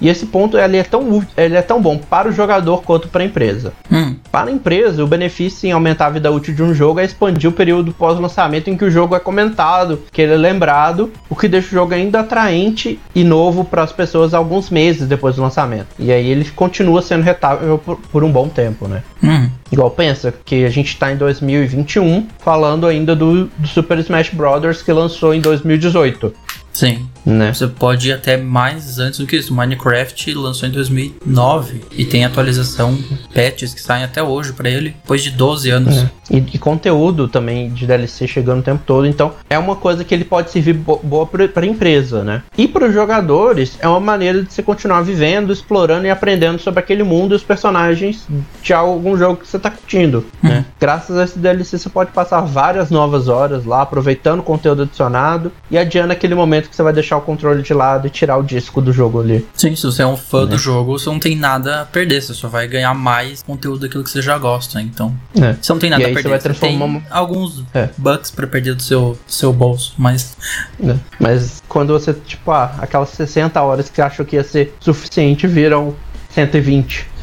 [0.00, 3.22] E esse ponto ele é, tão, ele é tão bom para o jogador quanto para
[3.22, 3.72] a empresa.
[3.90, 4.16] Hum.
[4.30, 7.48] Para a empresa, o benefício em aumentar a vida útil de um jogo é expandir
[7.48, 11.48] o período pós-lançamento em que o jogo é comentado, que ele é lembrado, o que
[11.48, 15.88] deixa o jogo ainda atraente e novo para as pessoas alguns meses depois do lançamento.
[15.98, 19.02] E aí ele continua sendo retável por, por um bom tempo, né?
[19.22, 19.48] Hum.
[19.70, 24.82] Igual pensa que a gente está em 2021 falando ainda do, do Super Smash Bros.
[24.82, 26.32] que lançou em 2018.
[26.76, 27.08] Sim.
[27.24, 27.52] Né?
[27.52, 29.52] Você pode ir até mais antes do que isso.
[29.52, 32.96] Minecraft lançou em 2009 e tem atualização,
[33.34, 35.96] patches que saem até hoje para ele, depois de 12 anos.
[35.96, 36.10] É.
[36.30, 39.06] E, e, conteúdo também de DLC chegando o tempo todo.
[39.06, 42.42] Então é uma coisa que ele pode servir bo boa para empresa, né?
[42.58, 46.80] E para os jogadores é uma maneira de você continuar vivendo, explorando e aprendendo sobre
[46.80, 48.26] aquele mundo e os personagens
[48.62, 50.48] de algum jogo que você está curtindo, hum.
[50.48, 50.64] né?
[50.80, 55.52] Graças a esse DLC você pode passar várias novas horas lá, aproveitando o conteúdo adicionado
[55.70, 58.42] e adiando aquele momento que você vai deixar o controle de lado e tirar o
[58.42, 59.46] disco do jogo ali.
[59.54, 60.46] Sim, se você é um fã é.
[60.46, 64.04] do jogo, você não tem nada a perder, você só vai ganhar mais conteúdo daquilo
[64.04, 65.14] que você já gosta, então.
[65.40, 65.54] É.
[65.60, 66.22] Você não tem nada a perder.
[66.22, 67.88] Você vai transformar você tem alguns é.
[67.96, 70.36] bucks para perder do seu, do seu bolso, mas.
[70.82, 70.96] É.
[71.18, 75.94] Mas quando você, tipo, ah, aquelas 60 horas que achou que ia ser suficiente viram
[76.30, 77.15] 120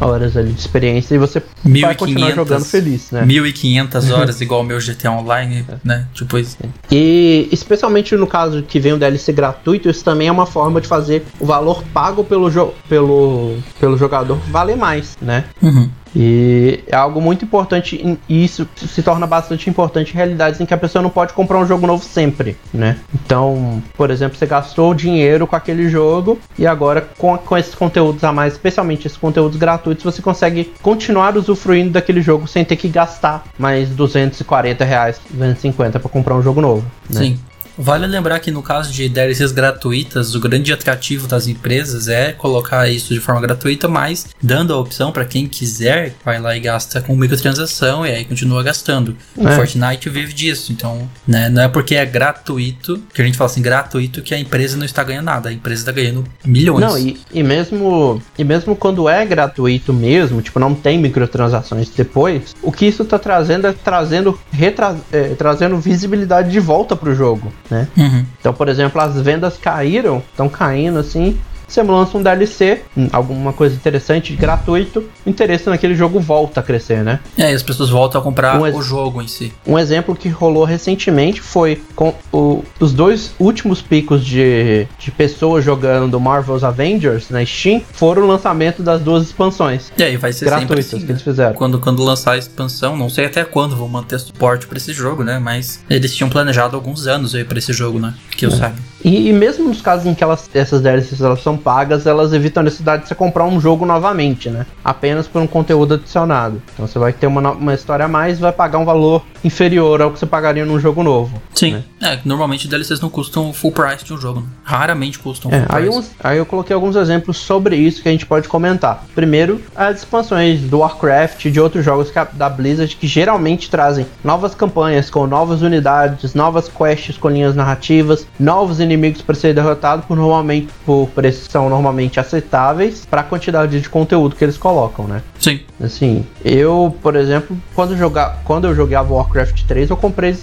[0.00, 3.24] horas ali de experiência e você vai continuar jogando feliz, né?
[3.24, 5.74] 1500 horas igual o meu GTA Online, é.
[5.84, 6.06] né?
[6.14, 6.56] Tipo isso.
[6.90, 10.88] E especialmente no caso que vem o DLC gratuito, isso também é uma forma de
[10.88, 12.50] fazer o valor pago pelo,
[12.88, 15.44] pelo, pelo jogador valer mais, né?
[15.62, 15.90] Uhum.
[16.14, 20.74] E é algo muito importante e isso se torna bastante importante em realidades em que
[20.74, 22.98] a pessoa não pode comprar um jogo novo sempre, né?
[23.14, 28.24] Então, por exemplo, você gastou dinheiro com aquele jogo e agora com, com esses conteúdos
[28.24, 32.88] a mais, especialmente esses conteúdos gratuitos, você consegue continuar usufruindo daquele jogo sem ter que
[32.88, 36.84] gastar mais 240 reais, 250 para comprar um jogo novo.
[37.10, 37.20] Né?
[37.20, 37.38] Sim.
[37.78, 42.88] Vale lembrar que no caso de DLCs gratuitas, o grande atrativo das empresas é colocar
[42.88, 47.00] isso de forma gratuita, mas dando a opção para quem quiser, vai lá e gasta
[47.00, 49.16] com microtransação e aí continua gastando.
[49.36, 49.42] É.
[49.42, 53.48] O Fortnite vive disso, então né, não é porque é gratuito, que a gente fala
[53.48, 56.80] assim, gratuito, que a empresa não está ganhando nada, a empresa está ganhando milhões.
[56.80, 62.56] Não, e, e, mesmo, e mesmo quando é gratuito mesmo, tipo, não tem microtransações depois,
[62.60, 67.52] o que isso está trazendo é trazendo, retra, é, trazendo visibilidade de volta pro jogo
[67.70, 67.88] né?
[67.96, 68.24] Uhum.
[68.40, 73.52] Então, por exemplo, as vendas caíram, estão caindo assim, você lança um DLC, hum, alguma
[73.52, 77.20] coisa interessante, gratuito, o interesse naquele jogo volta a crescer, né?
[77.36, 79.52] É, e as pessoas voltam a comprar um o jogo em si.
[79.66, 85.64] Um exemplo que rolou recentemente foi com o, os dois últimos picos de, de pessoas
[85.64, 89.92] jogando Marvel's Avengers na Steam foram o lançamento das duas expansões.
[89.96, 91.54] E aí vai ser gratuitas assim, que eles fizeram.
[91.54, 95.22] Quando, quando lançar a expansão, não sei até quando vão manter suporte para esse jogo,
[95.22, 95.38] né?
[95.38, 98.14] Mas eles tinham planejado alguns anos aí para esse jogo, né?
[98.30, 98.52] Que eu é.
[98.52, 98.76] saiba.
[99.04, 102.60] E, e, mesmo nos casos em que elas, essas DLCs elas são pagas, elas evitam
[102.60, 104.66] a necessidade de você comprar um jogo novamente, né?
[104.84, 106.62] Apenas por um conteúdo adicionado.
[106.72, 110.10] Então você vai ter uma, uma história a mais vai pagar um valor inferior ao
[110.10, 111.40] que você pagaria num jogo novo.
[111.54, 111.72] Sim.
[111.72, 111.84] Né?
[112.00, 114.40] É, normalmente DLCs não custam full price de um jogo.
[114.40, 114.46] Né?
[114.62, 116.10] Raramente custam é, full aí price.
[116.22, 119.04] aí eu coloquei alguns exemplos sobre isso que a gente pode comentar.
[119.14, 124.54] Primeiro, as expansões do Warcraft e de outros jogos da Blizzard que geralmente trazem novas
[124.54, 130.16] campanhas com novas unidades, novas quests com linhas narrativas, novos inimigos para ser derrotado por
[130.16, 135.22] normalmente por preços são normalmente aceitáveis para a quantidade de conteúdo que eles colocam, né?
[135.40, 135.60] Sim.
[135.82, 140.36] Assim, eu, por exemplo, quando, jogar, quando eu jogava Warcraft 3, eu comprei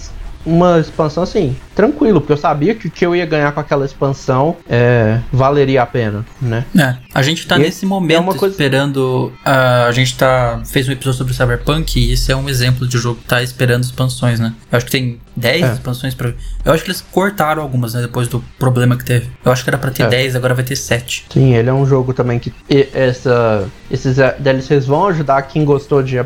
[0.44, 3.84] uma expansão assim, tranquilo, porque eu sabia que o que eu ia ganhar com aquela
[3.84, 6.64] expansão é, valeria a pena, né?
[6.78, 8.54] É, a gente tá e nesse momento é coisa...
[8.54, 9.32] esperando.
[9.44, 10.62] Uh, a gente tá.
[10.64, 13.82] fez um episódio sobre Cyberpunk e esse é um exemplo de jogo que tá esperando
[13.82, 14.54] expansões, né?
[14.70, 15.72] Eu acho que tem 10 é.
[15.74, 16.32] expansões pra.
[16.64, 18.02] Eu acho que eles cortaram algumas, né?
[18.02, 19.28] Depois do problema que teve.
[19.44, 20.08] Eu acho que era pra ter é.
[20.08, 21.26] 10, agora vai ter 7.
[21.30, 22.52] Sim, ele é um jogo também que.
[22.94, 26.16] Essa, esses eh, DLCs vão ajudar quem gostou de.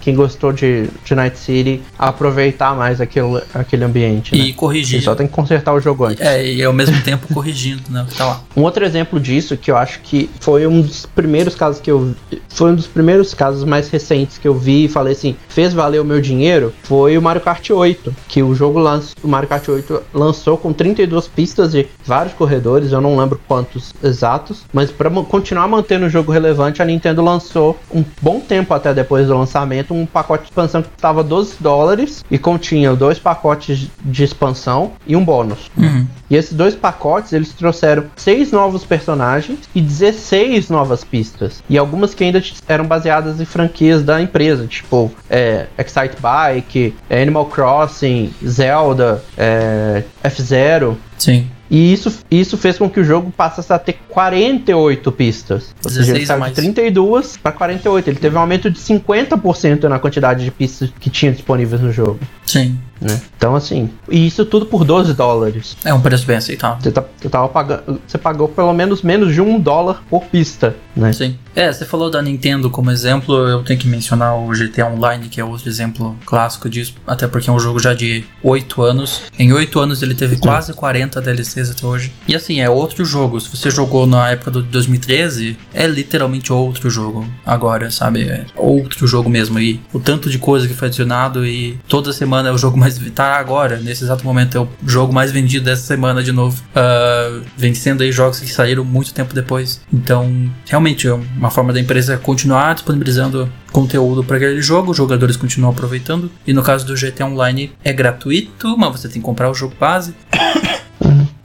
[0.00, 4.34] Quem gostou de, de Night City a aproveitar mais aquele, aquele ambiente.
[4.34, 4.52] E né?
[4.52, 5.02] corrigir.
[5.02, 6.20] só tem que consertar o jogo antes.
[6.20, 8.06] É, e ao mesmo tempo corrigindo, né?
[8.16, 8.42] Tá lá.
[8.54, 12.14] Um outro exemplo disso que eu acho que foi um dos primeiros casos que eu.
[12.48, 16.00] Foi um dos primeiros casos mais recentes que eu vi e falei assim: fez valer
[16.00, 16.74] o meu dinheiro.
[16.82, 18.14] Foi o Mario Kart 8.
[18.28, 22.92] Que o jogo lança, o Mario Kart 8 lançou com 32 pistas de vários corredores.
[22.92, 24.64] Eu não lembro quantos exatos.
[24.72, 29.26] Mas para continuar mantendo o jogo relevante, a Nintendo lançou um bom tempo até depois
[29.26, 34.24] do lançamento um pacote de expansão que estava 12 dólares e continha dois pacotes de
[34.24, 35.70] expansão e um bônus.
[35.76, 36.06] Uhum.
[36.30, 41.62] E esses dois pacotes eles trouxeram seis novos personagens e 16 novas pistas.
[41.68, 47.46] E algumas que ainda eram baseadas em franquias da empresa, tipo é, Excite Bike, Animal
[47.46, 50.96] Crossing, Zelda, é, F-Zero.
[51.18, 51.50] Sim.
[51.70, 55.74] E isso, isso fez com que o jogo passasse a ter 48 pistas.
[55.84, 58.10] Ou seja, ele saiu de 32 para 48.
[58.10, 62.18] Ele teve um aumento de 50% na quantidade de pistas que tinha disponíveis no jogo.
[62.44, 62.76] Sim.
[63.00, 63.20] Né?
[63.36, 65.76] Então, assim, e isso tudo por 12 dólares.
[65.84, 66.82] É um preço bem aceitável.
[66.82, 70.76] Você, tá, você, tava pagando, você pagou pelo menos menos de um dólar por pista,
[70.94, 71.12] né?
[71.12, 71.36] Sim.
[71.54, 75.40] É, você falou da Nintendo como exemplo, eu tenho que mencionar o GTA Online, que
[75.40, 79.22] é outro exemplo clássico disso, até porque é um jogo já de 8 anos.
[79.38, 82.12] Em 8 anos ele teve quase 40 DLCs até hoje.
[82.28, 83.40] E assim, é outro jogo.
[83.40, 88.22] Se você jogou na época do 2013, é literalmente outro jogo agora, sabe?
[88.22, 89.58] É outro jogo mesmo.
[89.58, 92.89] E o tanto de coisa que foi adicionado e toda semana é o jogo mais.
[93.14, 96.62] Tá agora, nesse exato momento, é o jogo mais vendido dessa semana de novo.
[96.70, 99.80] Uh, vencendo aí jogos que saíram muito tempo depois.
[99.92, 105.36] Então, realmente, é uma forma da empresa continuar disponibilizando conteúdo para aquele jogo, os jogadores
[105.36, 106.30] continuam aproveitando.
[106.46, 109.74] E no caso do GTA Online é gratuito, mas você tem que comprar o jogo
[109.78, 110.14] base.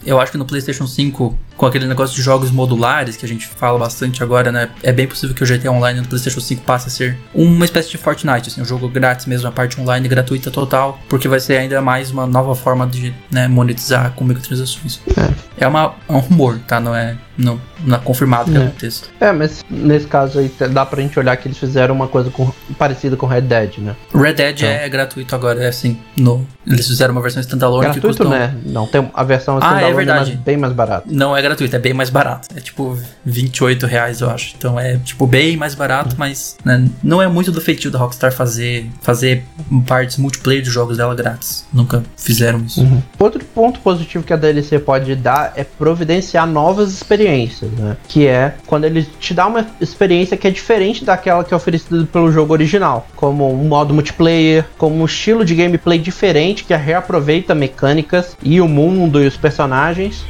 [0.06, 3.48] Eu acho que no PlayStation 5 com aquele negócio de jogos modulares que a gente
[3.48, 4.70] fala bastante agora, né?
[4.84, 7.90] É bem possível que o GTA Online no PlayStation 5 passe a ser uma espécie
[7.90, 11.58] de Fortnite, assim, um jogo grátis mesmo, a parte online gratuita total, porque vai ser
[11.58, 15.00] ainda mais uma nova forma de né, monetizar com microtransações.
[15.18, 16.80] É, é, uma, é um rumor, tá?
[16.80, 18.62] Não é, não, não é confirmado que é.
[18.62, 19.06] aconteça.
[19.20, 22.52] É, mas nesse caso aí dá pra gente olhar que eles fizeram uma coisa com,
[22.78, 23.96] parecida com Red Dead, né?
[24.14, 24.70] Red Dead então.
[24.70, 28.30] é gratuito agora, é assim, no, eles fizeram uma versão standalone gratuito, que custam...
[28.30, 28.56] né?
[28.66, 30.42] Não, tem a versão standalone ah, é verdade.
[30.44, 31.08] bem mais barata.
[31.10, 32.48] Não é gratuito, é bem mais barato.
[32.56, 34.56] É tipo 28 reais, eu acho.
[34.58, 38.32] Então é tipo bem mais barato, mas né, não é muito do feitio da Rockstar
[38.32, 39.44] fazer, fazer
[39.88, 41.66] partes multiplayer de jogos dela grátis.
[41.74, 42.82] Nunca fizeram isso.
[42.82, 43.02] Uhum.
[43.20, 47.98] Outro ponto positivo que a DLC pode dar é providenciar novas experiências, né?
[48.08, 52.06] Que é quando ele te dá uma experiência que é diferente daquela que é oferecida
[52.06, 57.56] pelo jogo original, como um modo multiplayer, como um estilo de gameplay diferente que reaproveita
[57.56, 60.24] mecânicas e o mundo e os personagens,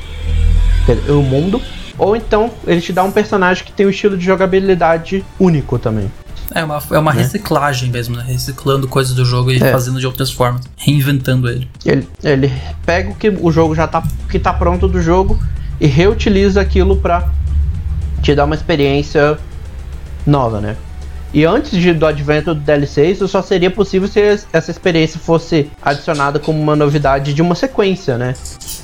[1.09, 1.61] o mundo,
[1.97, 6.11] ou então ele te dá um personagem que tem um estilo de jogabilidade único também.
[6.53, 7.21] É uma, é uma né?
[7.21, 8.23] reciclagem mesmo, né?
[8.27, 9.71] Reciclando coisas do jogo e é.
[9.71, 11.67] fazendo de outras formas, reinventando ele.
[11.83, 12.07] ele.
[12.23, 12.53] Ele
[12.85, 15.39] pega o que o jogo já tá, que tá pronto do jogo
[15.79, 17.29] e reutiliza aquilo pra
[18.21, 19.37] te dar uma experiência
[20.25, 20.75] nova, né?
[21.35, 24.21] E antes de, do advento do DLC, isso só seria possível se
[24.53, 28.35] essa experiência fosse adicionada como uma novidade de uma sequência, né?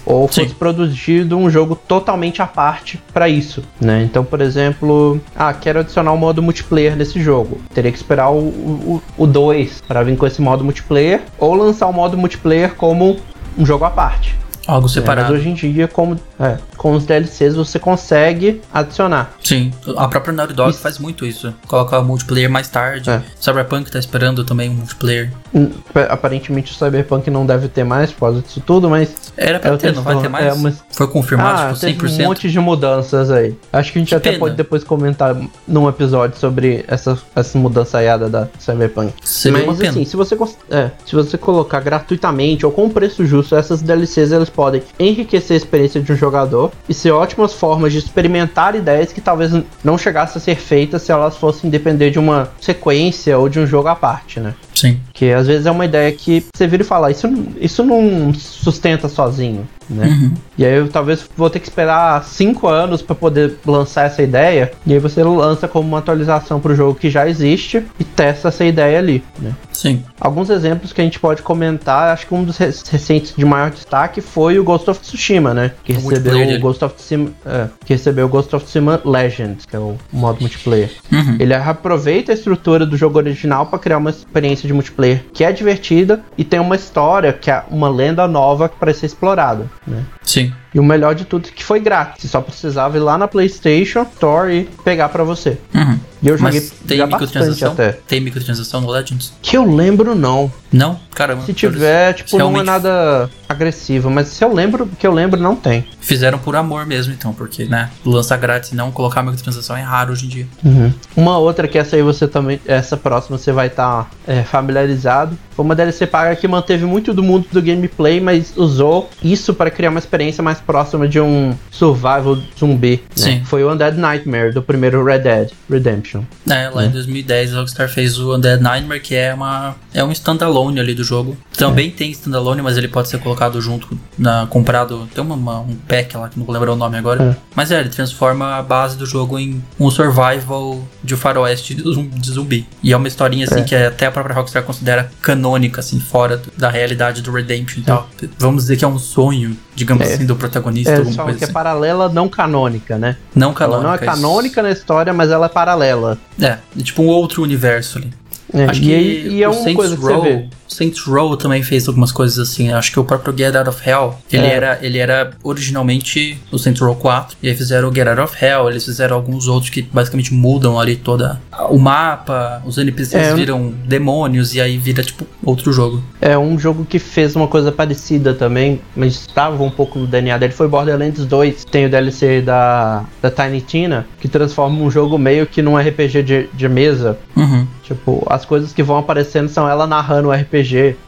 [0.05, 0.55] Ou fosse Sim.
[0.55, 4.03] produzido um jogo totalmente à parte para isso, né?
[4.03, 7.61] Então, por exemplo, ah, quero adicionar um modo multiplayer nesse jogo.
[7.73, 12.17] Teria que esperar o 2 para vir com esse modo multiplayer, ou lançar o modo
[12.17, 13.17] multiplayer como
[13.57, 14.35] um jogo à parte.
[14.67, 15.27] Algo separado.
[15.27, 19.33] É, mas hoje em dia, como, é, com os DLCs, você consegue adicionar.
[19.43, 20.79] Sim, a própria Naughty Dog isso.
[20.79, 21.53] faz muito isso.
[21.67, 23.09] Coloca o multiplayer mais tarde.
[23.09, 23.21] É.
[23.39, 25.31] Cyberpunk tá esperando também um multiplayer.
[25.53, 25.71] Hum,
[26.09, 29.33] aparentemente o Cyberpunk não deve ter mais por causa disso tudo, mas.
[29.35, 30.65] Era pra é ter, não vai ter mais.
[30.65, 30.73] É.
[30.91, 32.19] Foi confirmado, ah, tipo, 100%.
[32.19, 33.55] um monte de mudanças aí.
[33.73, 34.39] Acho que a gente que até pena.
[34.39, 35.35] pode depois comentar
[35.67, 39.13] num episódio sobre essa, essa mudança aiada da Cyberpunk.
[39.23, 40.37] Seria mas assim, se você,
[40.69, 45.57] é, se você colocar gratuitamente ou com preço justo, essas DLCs elas podem enriquecer a
[45.57, 49.51] experiência de um jogador e ser ótimas formas de experimentar ideias que talvez
[49.83, 53.65] não chegassem a ser feitas se elas fossem depender de uma sequência ou de um
[53.65, 54.53] jogo à parte, né?
[54.75, 54.99] Sim.
[55.13, 57.27] Que às vezes é uma ideia que você vira e fala, isso,
[57.59, 60.07] isso não sustenta sozinho né?
[60.07, 60.33] Uhum.
[60.57, 64.71] E aí eu talvez vou ter que esperar cinco anos para poder lançar essa ideia.
[64.85, 68.47] E aí você lança como uma atualização para o jogo que já existe e testa
[68.47, 69.53] essa ideia ali, né?
[69.73, 70.03] Sim.
[70.19, 74.21] Alguns exemplos que a gente pode comentar, acho que um dos recentes de maior destaque
[74.21, 75.71] foi o Ghost of Tsushima, né?
[75.83, 79.65] Que o recebeu o Ghost of Tsushima, é, que recebeu o Ghost of Tsushima Legends,
[79.65, 80.91] que é o modo multiplayer.
[81.11, 81.37] Uhum.
[81.39, 85.51] Ele aproveita a estrutura do jogo original para criar uma experiência de multiplayer que é
[85.51, 90.05] divertida e tem uma história que é uma lenda nova para ser explorada né?
[90.21, 90.53] Sim.
[90.73, 92.23] E o melhor de tudo é que foi grátis.
[92.23, 95.57] Você só precisava ir lá na PlayStation Store e pegar para você.
[95.73, 95.99] Uhum.
[96.21, 97.71] E eu joguei Mas tem microtransação?
[97.71, 97.91] Até.
[98.07, 99.33] Tem microtransação no Legends?
[99.41, 100.51] Que eu lembro, não.
[100.71, 100.99] Não?
[101.13, 101.43] Caramba.
[101.45, 104.09] Se tiver, tipo, não é nada agressivo.
[104.09, 105.85] Mas se eu lembro, que eu lembro, não tem.
[105.99, 107.33] Fizeram por amor mesmo, então.
[107.33, 110.47] Porque, né, lançar grátis e não colocar microtransação é raro hoje em dia.
[110.63, 110.93] Uhum.
[111.15, 112.59] Uma outra que essa aí você também...
[112.65, 115.37] Essa próxima você vai estar tá, é, familiarizado.
[115.51, 119.69] Foi uma DLC paga que manteve muito do mundo do gameplay, mas usou isso para
[119.69, 122.91] criar uma experiência mais próxima de um survival zumbi.
[122.91, 122.99] Né?
[123.15, 123.43] Sim.
[123.45, 126.10] Foi o Undead Nightmare do primeiro Red Dead Redemption.
[126.49, 126.87] É, lá né?
[126.87, 130.93] em 2010 a Rockstar fez o Undead Nightmare, que é uma é um standalone ali
[130.93, 131.37] do jogo.
[131.57, 131.91] Também é.
[131.91, 135.07] tem standalone, mas ele pode ser colocado junto na comprado.
[135.13, 137.23] Tem uma, uma um pack lá que não vou lembrar o nome agora.
[137.23, 137.35] É.
[137.55, 142.67] Mas é, ele transforma a base do jogo em um survival de faroeste de zumbi.
[142.81, 143.63] E é uma historinha assim é.
[143.63, 148.09] que até a própria Rockstar considera canônica assim, fora da realidade do Redemption e tal.
[148.37, 150.13] Vamos dizer que é um sonho digamos é.
[150.13, 150.91] assim, do protagonista.
[150.91, 151.51] É, alguma coisa que é assim.
[151.51, 153.17] é paralela, não canônica, né?
[153.35, 153.83] Não canônica.
[153.83, 156.17] Ela não é canônica na história, mas ela é paralela.
[156.39, 158.13] É, tipo um outro universo ali.
[158.53, 160.49] É, Acho e, que e é uma Saints coisa que Row, você vê.
[160.71, 162.71] Saints Row também fez algumas coisas assim.
[162.71, 164.53] Acho que o próprio Get Out of Hell, ele, é.
[164.53, 167.37] era, ele era originalmente o Saints Row 4.
[167.43, 170.79] E aí fizeram o Get Out of Hell, eles fizeram alguns outros que basicamente mudam
[170.79, 176.01] ali toda o mapa, os NPCs é, viram demônios e aí vira tipo outro jogo.
[176.19, 180.37] É um jogo que fez uma coisa parecida também, mas estava um pouco no DNA
[180.37, 181.65] dele, foi Borderlands 2.
[181.65, 186.23] Tem o DLC da, da Tiny Tina, que transforma um jogo meio que num RPG
[186.23, 187.17] de, de mesa.
[187.35, 187.67] Uhum.
[187.83, 190.60] Tipo, as coisas que vão aparecendo são ela narrando o RPG.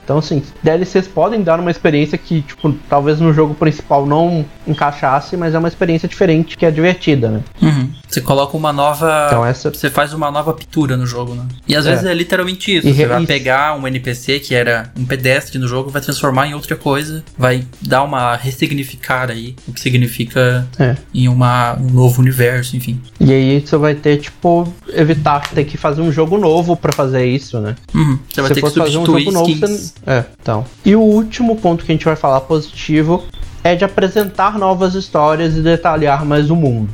[0.04, 5.38] Então, assim, DLCs podem dar uma experiência que, tipo, talvez no jogo principal não encaixasse,
[5.38, 7.42] mas é uma experiência diferente que é divertida, né?
[7.62, 7.90] Uhum.
[8.08, 9.28] Você coloca uma nova.
[9.28, 9.70] Então, essa...
[9.70, 11.46] Você faz uma nova pintura no jogo, né?
[11.68, 11.92] E às é.
[11.92, 12.88] vezes é literalmente isso.
[12.88, 16.54] E você vai pegar um NPC que era um pedestre no jogo, vai transformar em
[16.54, 20.96] outra coisa, vai dar uma ressignificar aí o que significa é.
[21.14, 23.00] em uma, um novo universo, enfim.
[23.20, 27.26] E aí você vai ter, tipo, evitar ter que fazer um jogo novo para fazer
[27.26, 27.76] isso, né?
[27.94, 28.20] Uhum.
[28.30, 29.43] Você vai Se ter que substituir um
[30.06, 30.66] É, então.
[30.86, 33.24] E o último ponto que a gente vai falar positivo
[33.64, 36.90] é de apresentar novas histórias e detalhar mais o mundo.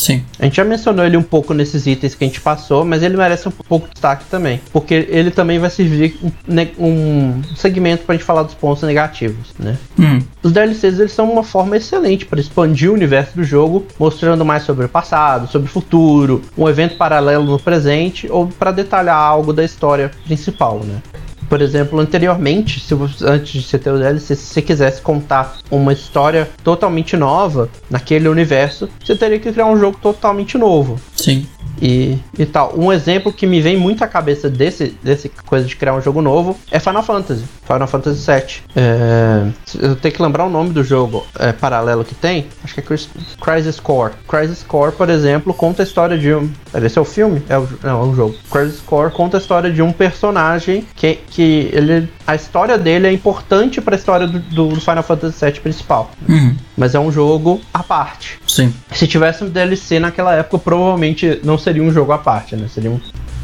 [0.00, 0.24] Sim.
[0.38, 3.18] A gente já mencionou ele um pouco nesses itens que a gente passou, mas ele
[3.18, 4.58] merece um pouco de destaque também.
[4.72, 9.76] Porque ele também vai servir um, um segmento pra gente falar dos pontos negativos, né?
[9.98, 14.42] Hum, Os DLCs eles são uma forma excelente para expandir o universo do jogo, mostrando
[14.42, 19.16] mais sobre o passado, sobre o futuro, um evento paralelo no presente ou para detalhar
[19.18, 21.02] algo da história principal, né?
[21.50, 25.58] Por exemplo, anteriormente, se você, antes de você ter o DLC, se você quisesse contar
[25.70, 31.46] uma história totalmente nova naquele universo, você teria que criar um jogo totalmente novo sim.
[31.80, 32.72] E, e tal.
[32.76, 36.20] Um exemplo que me vem muito à cabeça desse, desse coisa de criar um jogo
[36.22, 37.44] novo é Final Fantasy.
[37.66, 38.62] Final Fantasy VII.
[38.76, 39.46] É,
[39.80, 42.46] eu tenho que lembrar o nome do jogo é, paralelo que tem.
[42.64, 43.08] Acho que é Cris-
[43.40, 44.12] Crisis Core.
[44.28, 46.50] Crisis Core, por exemplo, conta a história de um.
[46.82, 47.42] Esse é o filme?
[47.48, 48.34] É o, não, é o jogo.
[48.50, 52.08] Crisis Core conta a história de um personagem que, que ele.
[52.26, 56.10] A história dele é importante para a história do, do Final Fantasy VII principal.
[56.28, 58.38] Uhum, Mas é um jogo à parte.
[58.48, 58.72] sim.
[58.90, 62.68] Se tivesse um DLC naquela época, provavelmente não seria um jogo à parte, né?
[62.68, 62.98] Seria um.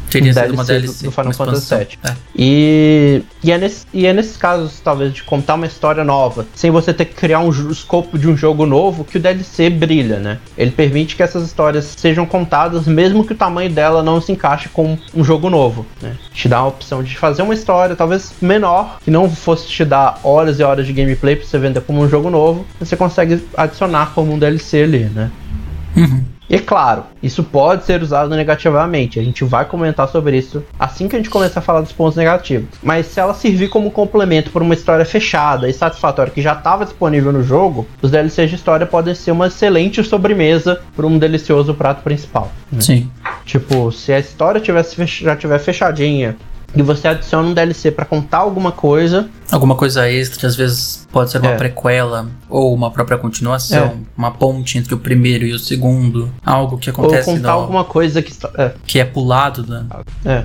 [0.09, 1.75] Teria sido uma DLC do- Final Fantasy.
[1.75, 1.87] VII.
[2.03, 2.13] É.
[2.35, 6.71] E, e, é nesse, e é nesses casos, talvez, de contar uma história nova, sem
[6.71, 10.37] você ter que criar um escopo de um jogo novo, que o DLC brilha, né?
[10.57, 14.69] Ele permite que essas histórias sejam contadas, mesmo que o tamanho dela não se encaixe
[14.69, 16.15] com um jogo novo, né?
[16.33, 20.19] Te dá a opção de fazer uma história, talvez menor, que não fosse te dar
[20.23, 24.13] horas e horas de gameplay pra você vender como um jogo novo, você consegue adicionar
[24.15, 25.29] como um DLC ali, né?
[25.95, 26.23] Uhum.
[26.49, 29.19] E é claro, isso pode ser usado negativamente.
[29.19, 32.15] A gente vai comentar sobre isso assim que a gente começar a falar dos pontos
[32.15, 32.69] negativos.
[32.81, 36.85] Mas se ela servir como complemento para uma história fechada e satisfatória que já estava
[36.85, 41.73] disponível no jogo, os DLCs de história podem ser uma excelente sobremesa para um delicioso
[41.73, 42.51] prato principal.
[42.71, 42.81] né?
[42.81, 43.09] Sim.
[43.45, 46.35] Tipo, se a história tivesse já tiver fechadinha
[46.75, 51.31] e você adiciona um DLC para contar alguma coisa, Alguma coisa extra, às vezes pode
[51.31, 51.55] ser uma É.
[51.55, 53.93] prequela ou uma própria continuação, É.
[54.17, 57.83] uma ponte entre o primeiro e o segundo, algo que ou acontece contar no- alguma
[57.85, 59.85] coisa que é, que é pulado, né?
[60.25, 60.43] é,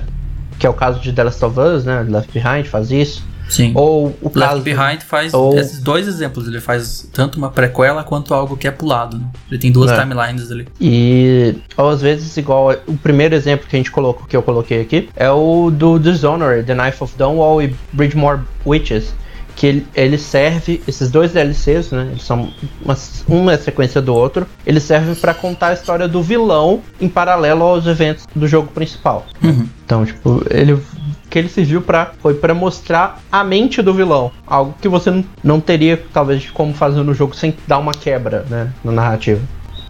[0.57, 2.05] que é o caso de The Last of Us, né?
[2.07, 3.23] Left Behind faz isso.
[3.53, 3.71] Sim.
[3.75, 6.47] Ou o Left caso Behind faz ou- esses dois exemplos.
[6.47, 9.17] Ele faz tanto uma prequela quanto algo que é pulado.
[9.17, 9.25] né?
[9.49, 9.99] Ele tem duas É.
[9.99, 10.67] timelines ali.
[10.81, 14.81] E ou às vezes, igual o primeiro exemplo que a gente colocou, que eu coloquei
[14.81, 19.13] aqui, é o do Dishonored, The Knife of Dunwall e Bridgemore Witches.
[19.55, 22.07] Que ele, ele serve, esses dois DLCs, né?
[22.09, 22.51] Eles são
[22.83, 22.97] uma,
[23.27, 24.47] uma é sequência do outro.
[24.65, 29.27] Eles servem pra contar a história do vilão em paralelo aos eventos do jogo principal.
[29.43, 29.67] Uhum.
[29.85, 30.75] Então, tipo, ele
[31.33, 35.59] que ele serviu para foi para mostrar a mente do vilão, algo que você não,
[35.59, 39.41] teria talvez como fazer no jogo sem dar uma quebra, né, na narrativa.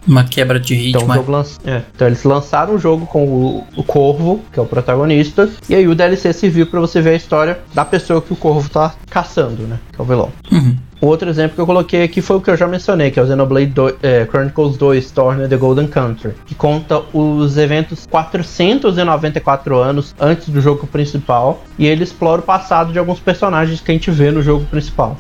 [0.08, 1.02] Uma quebra de ritmo.
[1.04, 1.82] Então, jogo lança- é.
[1.94, 5.86] então eles lançaram o jogo com o, o Corvo, que é o protagonista, e aí
[5.86, 9.64] o DLC serviu pra você ver a história da pessoa que o Corvo tá caçando,
[9.64, 9.80] né?
[9.94, 10.30] Que é o vilão.
[10.50, 10.78] Uhum.
[11.04, 13.28] Outro exemplo que eu coloquei aqui foi o que eu já mencionei, que é o
[13.28, 20.16] Xenoblade 2, é, Chronicles 2 Torna the Golden Country, que conta os eventos 494 anos
[20.18, 24.10] antes do jogo principal, e ele explora o passado de alguns personagens que a gente
[24.12, 25.18] vê no jogo principal.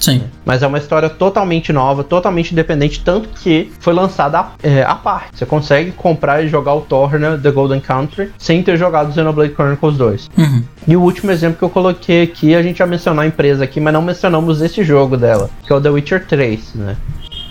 [0.00, 0.22] Sim.
[0.44, 5.38] Mas é uma história totalmente nova, totalmente independente, tanto que foi lançada à, é, parte.
[5.38, 9.96] Você consegue comprar e jogar o Torna The Golden Country sem ter jogado Xenoblade Chronicles
[9.96, 10.30] 2.
[10.36, 10.62] Uhum.
[10.88, 13.78] E o último exemplo que eu coloquei aqui, a gente já mencionou a empresa aqui,
[13.78, 16.96] mas não mencionamos esse jogo dela, que é o The Witcher 3, né?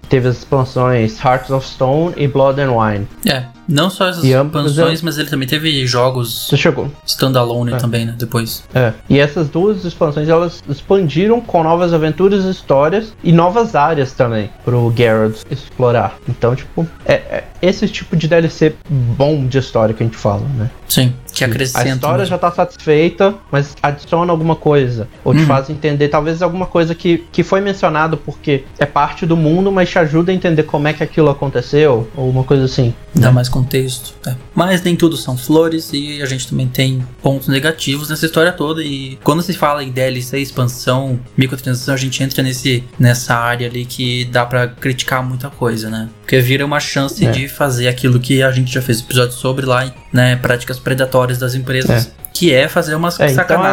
[0.10, 3.08] Teve as expansões Hearts of Stone e Blood and Wine.
[3.28, 3.43] É.
[3.70, 6.91] Não só essas E expansões, mas ele também teve jogos Você chegou?
[7.05, 7.78] standalone É.
[7.78, 8.15] também, né?
[8.17, 8.63] Depois.
[8.74, 8.93] É.
[9.07, 14.91] E essas duas expansões elas expandiram com novas aventuras, histórias e novas áreas também pro
[14.95, 16.17] Geralt explorar.
[16.28, 20.45] Então, tipo, é, é esse tipo de DLC bom de história que a gente fala,
[20.57, 20.70] né?
[20.88, 21.13] Sim.
[21.34, 21.89] Que A acrescenta.
[21.89, 22.25] história né?
[22.25, 25.07] já tá satisfeita, mas adiciona alguma coisa.
[25.23, 25.45] Ou te Uhum.
[25.45, 29.89] faz entender, talvez, alguma coisa que, que foi mencionado porque é parte do mundo, mas
[29.89, 32.93] te ajuda a entender como é que aquilo aconteceu, ou uma coisa assim.
[33.15, 34.13] Dá mais contexto.
[34.27, 34.36] é.
[34.55, 38.84] Mas nem tudo são flores e a gente também tem pontos negativos nessa história toda.
[38.84, 43.86] E quando se fala em DLC, expansão, microtransação, a gente entra nesse, nessa área ali
[43.86, 46.09] que dá pra criticar muita coisa, né?
[46.21, 47.32] Porque vira uma chance É.
[47.32, 50.36] de fazer aquilo que a gente já fez episódio sobre lá, né?
[50.36, 52.11] Práticas predatórias das empresas.
[52.34, 53.72] Que é fazer umas É, então é-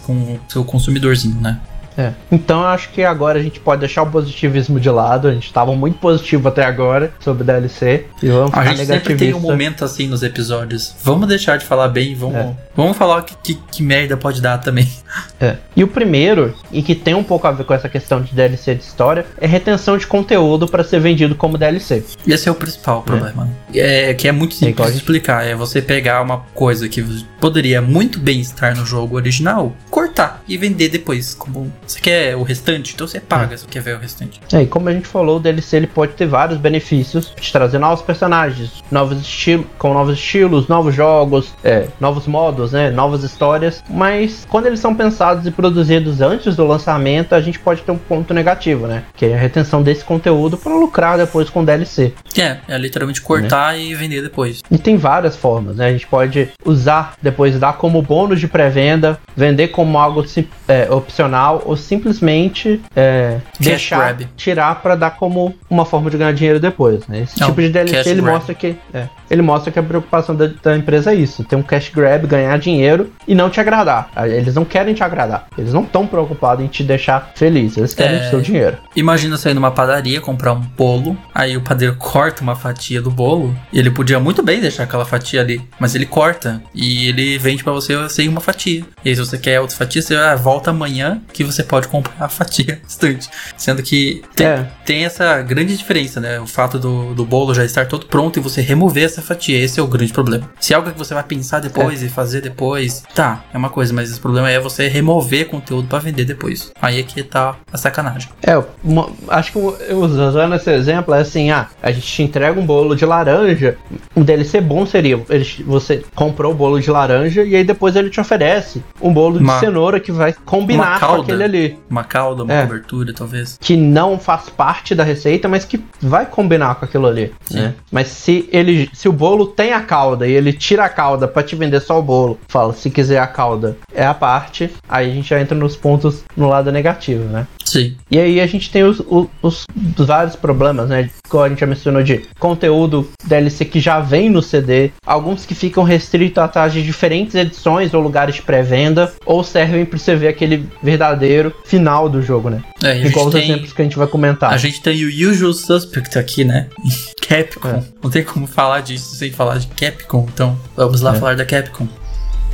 [0.00, 1.58] com o seu consumidorzinho, né?
[1.96, 2.12] É.
[2.30, 5.28] Então eu acho que agora a gente pode deixar o positivismo de lado.
[5.28, 8.06] A gente tava muito positivo até agora sobre DLC.
[8.22, 9.40] E vamos A ficar gente sempre tem um negativista.
[9.52, 10.94] momento assim nos episódios.
[11.02, 12.52] Vamos deixar de falar bem, vamos, É.
[12.74, 14.88] vamos falar o que, que, que merda pode dar também.
[15.40, 15.56] É.
[15.74, 18.74] E o primeiro, e que tem um pouco a ver com essa questão de DLC
[18.74, 22.04] de história, é retenção de conteúdo para ser vendido como DLC.
[22.26, 23.48] Esse é o principal problema.
[23.74, 25.46] É, que é muito É simples igual a de explicar.
[25.46, 27.02] É você pegar uma coisa que
[27.40, 31.34] poderia muito bem estar no jogo original, cortar e vender depois.
[31.34, 33.56] Como você quer o restante, então você paga é.
[33.56, 34.40] se quer ver o restante.
[34.52, 37.78] É, e como a gente falou, o DLC ele pode ter vários benefícios de trazer
[37.78, 43.82] novos personagens, novos estilos, com novos estilos, novos jogos, é, novos modos, né, novas histórias.
[43.88, 47.98] Mas quando eles são pensados e produzidos antes do lançamento, a gente pode ter um
[47.98, 49.04] ponto negativo, né?
[49.16, 52.12] Que é a retenção desse conteúdo para lucrar depois com DLC.
[52.36, 53.80] É, é literalmente cortar né?
[53.80, 54.62] e vender depois.
[54.70, 55.86] E tem várias formas, né?
[55.86, 60.24] A gente pode usar depois dar como bônus de pré-venda, vender como algo
[60.68, 64.28] é, opcional ou simplesmente é, deixar grab.
[64.36, 67.06] tirar para dar como uma forma de ganhar dinheiro depois.
[67.06, 67.22] Né?
[67.22, 68.34] Esse Não, tipo de DLC ele grab.
[68.34, 71.62] mostra que é, ele mostra que a preocupação da, da, empresa é isso: ter um
[71.62, 74.10] cash grab, ganhar dinheiro e não te agradar.
[74.24, 75.46] Eles não querem te agradar.
[75.56, 77.76] Eles não estão preocupados em te deixar feliz.
[77.76, 78.78] Eles querem é, o seu dinheiro.
[78.94, 83.10] Imagina você ir numa padaria comprar um bolo, aí o padeiro corta uma fatia do
[83.10, 83.54] bolo.
[83.72, 87.62] E ele podia muito bem deixar aquela fatia ali, mas ele corta e ele vende
[87.62, 88.84] para você sem uma fatia.
[89.04, 92.14] E aí, se você quer outra fatia, você ah, volta amanhã que você pode comprar
[92.18, 93.28] a fatia restante.
[93.56, 94.70] Sendo que tem, é.
[94.84, 96.40] tem essa grande diferença, né?
[96.40, 99.58] O fato do, do bolo já estar todo pronto e você remover essa fatia.
[99.58, 100.48] Esse é o grande problema.
[100.60, 102.06] Se é algo que você vai pensar depois é.
[102.06, 105.98] e fazer depois, tá, é uma coisa, mas o problema é você remover conteúdo para
[105.98, 106.72] vender depois.
[106.80, 108.28] Aí é que tá a sacanagem.
[108.42, 109.58] É, uma, acho que
[109.92, 113.76] usando esse exemplo é assim, ah, a gente te entrega um bolo de laranja,
[114.14, 118.10] um DLC bom seria, ele, você comprou o bolo de laranja e aí depois ele
[118.10, 121.55] te oferece um bolo uma, de cenoura que vai combinar com aquele ali.
[121.88, 123.58] Uma calda, uma é, cobertura, talvez.
[123.60, 127.56] Que não faz parte da receita, mas que vai combinar com aquilo ali, Sim.
[127.56, 127.74] né?
[127.90, 131.42] Mas se ele, se o bolo tem a calda e ele tira a calda para
[131.42, 135.14] te vender só o bolo, fala, se quiser a calda é a parte, aí a
[135.14, 137.46] gente já entra nos pontos no lado negativo, né?
[137.66, 137.96] Sim.
[138.10, 139.66] E aí a gente tem os, os, os,
[140.06, 141.10] vários problemas, né?
[141.28, 145.54] Como a gente já mencionou de conteúdo DLC que já vem no CD, alguns que
[145.54, 150.28] ficam restritos atrás de diferentes edições ou lugares de pré-venda, ou servem para você ver
[150.28, 152.62] aquele verdadeiro final do jogo, né?
[152.82, 153.44] É, Igual os tem...
[153.44, 154.52] exemplos que a gente vai comentar.
[154.52, 156.68] A gente tem o Usual Suspect aqui, né?
[157.20, 157.68] Capcom.
[157.68, 157.82] É.
[158.02, 161.18] Não tem como falar disso sem falar de Capcom, então vamos lá é.
[161.18, 161.88] falar da Capcom.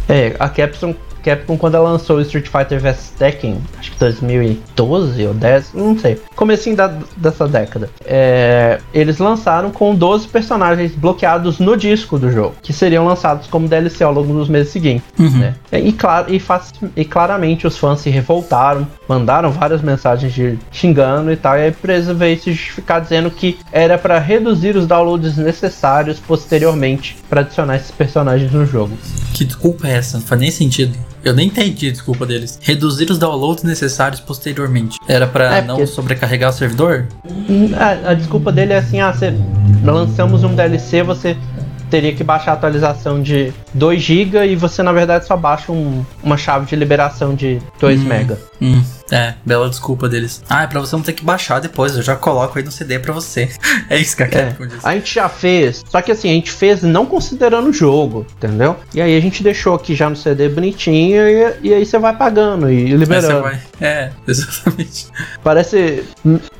[0.09, 5.26] É, a Capcom Capcom quando ela lançou o Street Fighter vs Tekken, acho que 2012
[5.26, 7.90] ou 10, não sei, comecinho da, dessa década.
[8.04, 13.68] É, eles lançaram com 12 personagens bloqueados no disco do jogo, que seriam lançados como
[13.68, 15.04] DLC ao longo dos meses seguintes.
[15.18, 15.38] Uhum.
[15.38, 15.54] Né?
[15.72, 16.42] E, claro, e,
[16.96, 21.68] e, claramente os fãs se revoltaram, mandaram várias mensagens de xingando e tal, e a
[21.68, 27.76] empresa veio se justificar dizendo que era para reduzir os downloads necessários posteriormente para adicionar
[27.76, 28.96] esses personagens no jogo.
[29.32, 30.18] Que desculpa é essa?
[30.18, 30.96] Não faz nem sentido.
[31.24, 32.58] Eu nem entendi a desculpa deles.
[32.62, 34.98] Reduzir os downloads necessários posteriormente.
[35.06, 35.86] Era para é, não porque...
[35.86, 37.06] sobrecarregar o servidor?
[37.76, 39.32] A, a, desculpa dele é assim: ah, você
[39.84, 41.36] lançamos um DLC, você
[41.90, 46.02] teria que baixar a atualização de 2 GB e você na verdade só baixa um,
[46.22, 48.36] uma chave de liberação de 2 hum, MB.
[48.62, 48.82] Hum.
[49.11, 50.42] É, bela desculpa deles.
[50.48, 52.98] Ah, é pra você não ter que baixar depois, eu já coloco aí no CD
[52.98, 53.50] pra você.
[53.88, 54.66] é isso que a Capcom é.
[54.66, 54.84] diz.
[54.84, 58.76] A gente já fez, só que assim, a gente fez não considerando o jogo, entendeu?
[58.94, 62.16] E aí a gente deixou aqui já no CD bonitinho e, e aí você vai
[62.16, 63.42] pagando e liberando.
[63.42, 63.61] Vai...
[63.82, 65.09] É, exatamente.
[65.42, 66.05] Parece.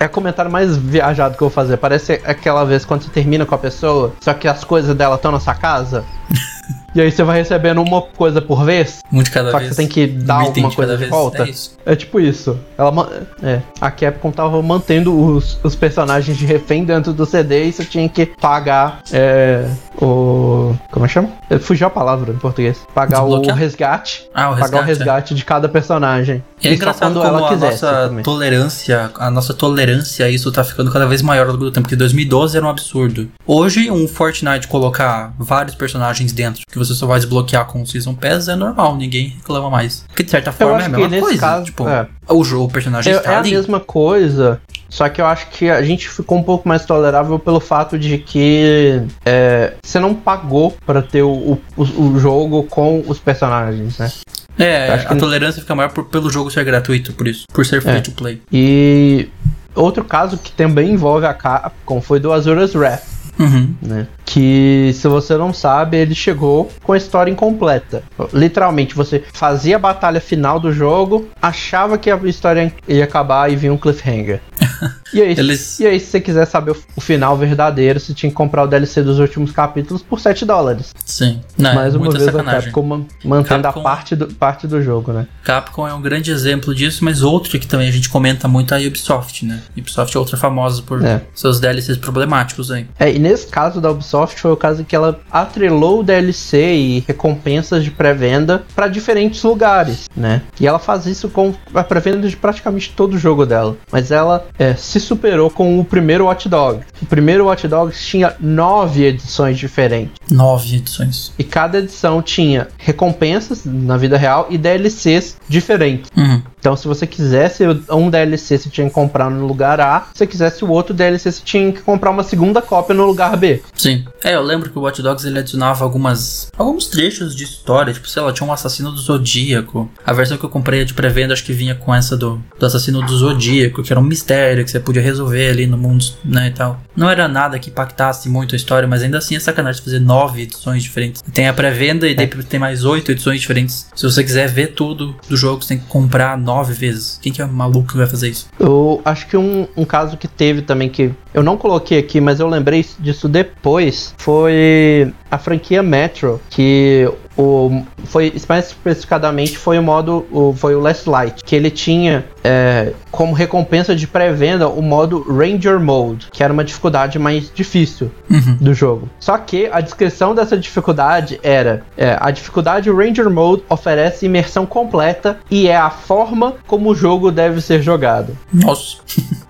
[0.01, 1.77] É o comentário mais viajado que eu vou fazer.
[1.77, 5.31] Parece aquela vez quando você termina com a pessoa, só que as coisas dela estão
[5.31, 6.05] na sua casa.
[6.95, 9.01] E aí você vai recebendo uma coisa por vez.
[9.11, 9.71] Um de cada só vez.
[9.71, 11.45] Só que você tem que dar um alguma coisa de volta.
[11.45, 12.59] É, é, tipo isso.
[12.77, 13.09] Ela,
[13.43, 17.85] é, a Capcom tava mantendo os, os personagens de refém dentro do CD e você
[17.85, 19.67] tinha que pagar é,
[19.97, 20.75] o.
[20.91, 21.31] Como é que chama?
[21.61, 22.81] Fugiu a palavra em português.
[22.95, 24.29] Pagar o resgate.
[24.35, 24.71] Ah, o resgate.
[24.71, 26.43] Pagar o resgate de cada personagem.
[26.63, 28.23] E é engraçado como ela a nossa também.
[28.23, 31.85] tolerância, a nossa tolerância a isso tá ficando cada vez maior ao longo do tempo,
[31.85, 33.29] porque 2012 era um absurdo.
[33.47, 38.15] Hoje, um Fortnite colocar vários personagens dentro que você só vai desbloquear com o Season
[38.15, 40.05] Pass é normal, ninguém reclama mais.
[40.09, 41.39] Porque de certa forma é a mesma coisa.
[41.39, 42.07] Caso, tipo, é.
[42.29, 43.51] o jogo, o personagem é, está é ali.
[43.51, 44.61] É a mesma coisa,
[44.93, 48.19] só que eu acho que a gente ficou um pouco mais tolerável pelo fato de
[48.19, 54.13] que é, você não pagou para ter o, o, o, jogo com os personagens, né?
[54.59, 57.97] É, a tolerância fica maior por, pelo jogo ser gratuito, por isso, por ser free
[57.97, 58.01] é.
[58.03, 58.43] to play.
[58.53, 59.31] E
[59.75, 63.22] outro caso que também envolve a Capcom foi do Azura's Wrath.
[63.39, 63.75] Uhum.
[63.81, 64.07] Né?
[64.25, 68.03] Que, se você não sabe, ele chegou com a história incompleta.
[68.33, 73.57] Literalmente, você fazia a batalha final do jogo, achava que a história ia acabar e
[73.57, 74.41] vinha um cliffhanger.
[75.13, 75.79] E aí, Eles...
[75.79, 79.03] e aí, se você quiser saber o, final verdadeiro, você tinha que comprar o DLC
[79.03, 80.95] dos últimos capítulos por 7 dólares.
[81.05, 81.41] Sim.
[81.59, 82.59] Não, Mais é uma vez sacanagem.
[82.59, 83.81] a Capcom mantendo Capcom...
[83.81, 85.27] a parte do, parte do jogo, né?
[85.45, 88.83] Capcom é um grande exemplo disso, mas outro que também a gente comenta muito é
[88.83, 89.61] a Ubisoft, né?
[89.77, 91.23] Ubisoft é outra famosa por é.
[91.35, 92.87] seus DLCs problemáticos aí.
[92.99, 96.75] É, e nesse caso da Ubisoft foi o caso em que ela atrelou o DLC
[96.75, 100.43] e recompensas de pré-venda para diferentes lugares, né?
[100.59, 103.77] E ela faz isso com a pré-venda de praticamente todo o jogo dela.
[103.91, 106.85] Mas ela é, se superou com o primeiro Watch Dogs.
[107.01, 110.15] O primeiro Watch Dogs tinha nove edições diferentes.
[110.31, 111.33] Nove edições.
[111.39, 116.11] E cada edição tinha recompensas na vida real e DLCs diferentes.
[116.17, 116.43] Uhum.
[116.63, 120.07] Então, se você quisesse um DLC, você tinha que comprar no lugar A.
[120.13, 123.37] Se você quisesse o outro DLC, você tinha que comprar uma segunda cópia no lugar
[123.37, 123.61] B.
[123.75, 124.05] Sim.
[124.23, 128.09] É, eu lembro que o Watch Dogs ele adicionava algumas alguns trechos de história, tipo,
[128.09, 129.91] sei lá, tinha um assassino do Zodíaco.
[130.07, 133.03] A versão que eu comprei de pré-venda acho que vinha com essa do, do assassino
[133.03, 136.53] do Zodíaco, que era um mistério que você podia resolver ali no mundo, né, e
[136.53, 136.81] tal.
[136.95, 140.43] Não era nada que impactasse muito a história, mas ainda assim é sacanagem fazer nove
[140.43, 141.23] edições diferentes.
[141.33, 142.27] Tem a pré-venda e é.
[142.27, 143.89] tem mais oito edições diferentes.
[143.97, 147.19] Se você quiser ver tudo do jogo, você tem que comprar nove nove vezes.
[147.23, 148.49] Quem que é maluco que vai fazer isso?
[148.59, 152.41] Eu acho que um, um caso que teve também que eu não coloquei aqui, mas
[152.41, 159.83] eu lembrei disso depois, foi a franquia Metro, que o foi mais especificadamente foi o
[159.83, 164.83] modo o, foi o Last Light que ele tinha é, como recompensa de pré-venda o
[164.83, 168.57] modo Ranger Mode que era uma dificuldade mais difícil uhum.
[168.61, 169.09] do jogo.
[169.19, 175.39] Só que a descrição dessa dificuldade era é, a dificuldade Ranger Mode oferece imersão completa
[175.51, 178.37] e é a forma como o jogo deve ser jogado.
[178.53, 178.99] Nossa.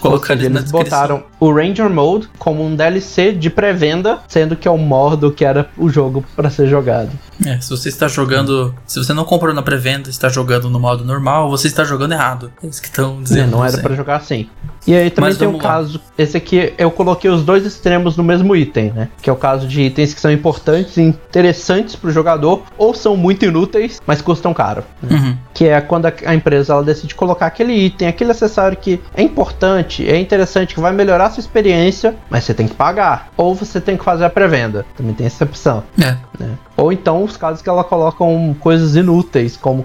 [0.00, 4.78] Colocar eles botaram o Ranger Mode como um DLC de pré-venda, sendo que é o
[4.78, 7.10] modo que era o jogo para ser jogado.
[7.44, 11.04] É, se você está jogando, se você não comprou na pré-venda, está jogando no modo
[11.04, 12.52] normal, você está jogando errado.
[12.62, 13.48] É isso que estão dizendo.
[13.48, 14.48] É, não era para jogar assim.
[14.88, 18.24] E aí também Mas tem um caso, esse aqui eu coloquei os dois extremos no
[18.24, 19.08] mesmo item, né?
[19.20, 22.94] Que é o caso de itens que são importantes e interessantes para o jogador ou
[22.94, 24.82] são muito inúteis, mas custam caro.
[25.02, 25.14] Né?
[25.14, 25.36] Uhum.
[25.52, 30.08] Que é quando a, empresa ela decide colocar aquele item, aquele acessório que é importante,
[30.08, 33.28] é interessante, que vai melhorar a sua experiência, mas você tem que pagar.
[33.36, 34.86] Ou você tem que fazer a pré-venda.
[34.96, 35.84] Também tem essa opção.
[36.00, 36.16] É.
[36.38, 36.50] Né?
[36.78, 39.84] Ou então os casos que ela colocam coisas inúteis, como,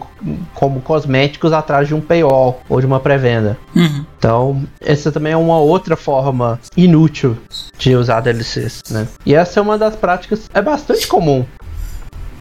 [0.53, 3.57] como cosméticos atrás de um paywall ou de uma pré-venda.
[3.75, 4.05] Uhum.
[4.19, 7.35] Então, essa também é uma outra forma inútil
[7.79, 9.07] de usar DLCs, né?
[9.25, 11.43] E essa é uma das práticas, é bastante comum.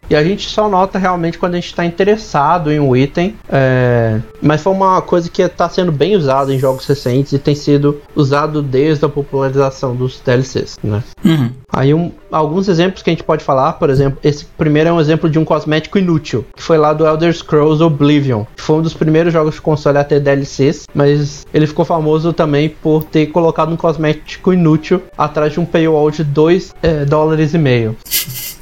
[0.09, 3.35] E a gente só nota realmente quando a gente está interessado em um item.
[3.49, 4.19] É...
[4.41, 8.01] Mas foi uma coisa que está sendo bem usada em jogos recentes e tem sido
[8.15, 11.03] usado desde a popularização dos DLCs, né?
[11.23, 11.51] Uhum.
[11.71, 15.01] Aí um, alguns exemplos que a gente pode falar, por exemplo, esse primeiro é um
[15.01, 18.81] exemplo de um cosmético inútil, que foi lá do Elder Scrolls Oblivion, que foi um
[18.81, 23.27] dos primeiros jogos de console a ter DLCs, mas ele ficou famoso também por ter
[23.27, 27.97] colocado um cosmético inútil atrás de um paywall de 2 é, dólares e meio.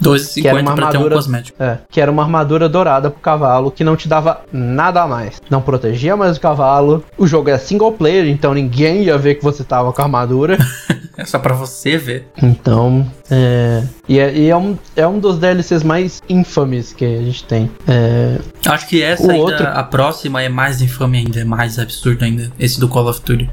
[0.01, 1.30] 2,50 para ter um cosmético.
[1.59, 5.41] É, que era uma armadura dourada pro cavalo que não te dava nada a mais.
[5.49, 7.03] Não protegia mais o cavalo.
[7.17, 10.57] O jogo é single player, então ninguém ia ver que você tava com a armadura.
[11.17, 12.27] é só para você ver.
[12.41, 13.84] Então, é.
[14.07, 17.71] E, é, e é, um, é um dos DLCs mais infames que a gente tem.
[17.88, 19.67] É, Acho que essa ainda, outro...
[19.67, 22.51] a próxima é mais infame ainda, é mais absurdo ainda.
[22.59, 23.49] Esse do Call of Duty.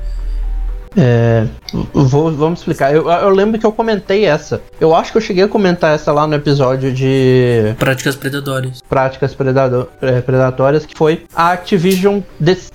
[0.96, 1.46] É,
[1.92, 2.94] vou, vamos explicar.
[2.94, 4.60] Eu, eu, lembro que eu comentei essa.
[4.80, 7.74] Eu acho que eu cheguei a comentar essa lá no episódio de.
[7.78, 8.82] Práticas predatórias.
[8.82, 12.20] Práticas predador, é, predatórias, que foi a Activision.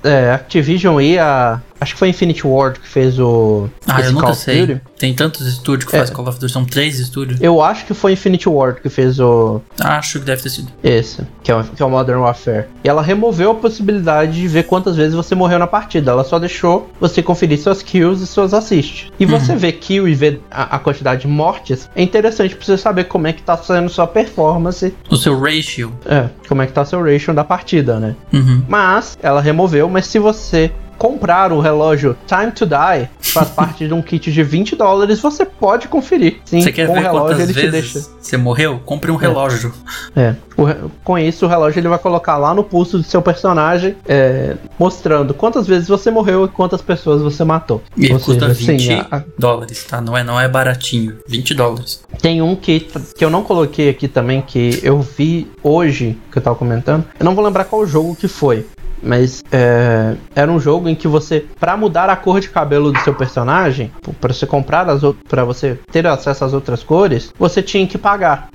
[0.04, 3.68] é, Activision e a Acho que foi Infinity Ward que fez o.
[3.86, 4.66] Ah, eu nunca sei.
[4.66, 4.82] Duty.
[4.98, 6.00] Tem tantos estúdios que é.
[6.00, 7.42] faz Call of Duty, são três estúdios.
[7.42, 9.60] Eu acho que foi Infinity Ward que fez o.
[9.78, 10.72] Acho que deve ter sido.
[10.82, 12.68] Esse, que é, o, que é o Modern Warfare.
[12.86, 16.12] E ela removeu a possibilidade de ver quantas vezes você morreu na partida.
[16.12, 19.12] Ela só deixou você conferir suas kills e suas assists.
[19.20, 19.58] E você uhum.
[19.58, 23.28] ver kill e ver a, a, quantidade de mortes é interessante pra você saber como
[23.28, 24.96] é que tá sendo sua performance.
[25.10, 25.92] O seu ratio.
[26.06, 28.16] É, como é que tá seu ratio da partida, né?
[28.32, 28.64] Uhum.
[28.70, 30.72] Mas ela removeu, mas se você
[31.04, 35.44] comprar o relógio Time to Die, faz parte de um kit de 20 dólares, você
[35.44, 36.38] pode conferir.
[36.46, 38.00] Sim, você quer com ver o relógio ele te deixa.
[38.22, 38.80] Você morreu?
[38.86, 39.20] Compre um é.
[39.20, 39.74] relógio.
[40.16, 40.34] É.
[40.56, 44.56] O, com isso, o relógio ele vai colocar lá no pulso do seu personagem, é,
[44.80, 47.84] mostrando quantas vezes você morreu e quantas pessoas você matou.
[47.98, 50.00] E Ou custa seja, 20 sim, a, dólares, tá?
[50.00, 51.18] Não é, não é baratinho.
[51.28, 52.02] 20 dólares.
[52.22, 52.80] Tem um que,
[53.18, 57.04] que eu não coloquei aqui também, que eu vi hoje, que eu tava comentando.
[57.20, 58.66] Eu não vou lembrar qual jogo que foi.
[59.04, 63.00] Mas é, era um jogo em que você, para mudar a cor de cabelo do
[63.00, 63.92] seu personagem,
[64.22, 68.50] para você comprar as para você ter acesso às outras cores, você tinha que pagar.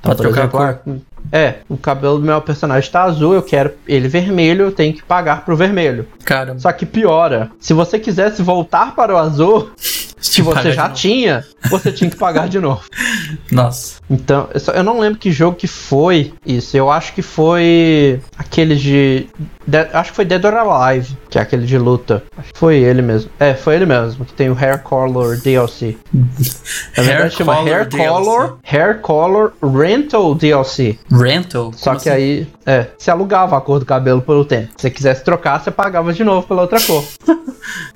[0.00, 0.96] Então, pra trocar exemplo, a cor.
[1.32, 5.02] É, o cabelo do meu personagem tá azul, eu quero ele vermelho, eu tenho que
[5.02, 6.06] pagar pro vermelho.
[6.24, 9.70] Cara, Só que piora, se você quisesse voltar para o azul,
[10.20, 12.82] que pagar você já tinha, você tinha que pagar de novo.
[13.50, 14.00] nossa.
[14.08, 16.76] Então, eu, só- eu não lembro que jogo que foi isso.
[16.76, 19.28] Eu acho que foi aquele de.
[19.66, 22.22] de- acho que foi Dead or Alive, que é aquele de luta.
[22.36, 23.30] Acho que foi ele mesmo.
[23.38, 25.96] É, foi ele mesmo, que tem o Hair Color DLC.
[26.96, 28.08] Na verdade, chama Hair DLC.
[28.08, 30.98] Color, Hair Color Rental DLC.
[31.22, 31.72] Rental?
[31.76, 32.18] Só que assim?
[32.18, 34.68] aí, é, você alugava a cor do cabelo pelo tempo.
[34.76, 37.04] Se você quisesse trocar, você pagava de novo pela outra cor.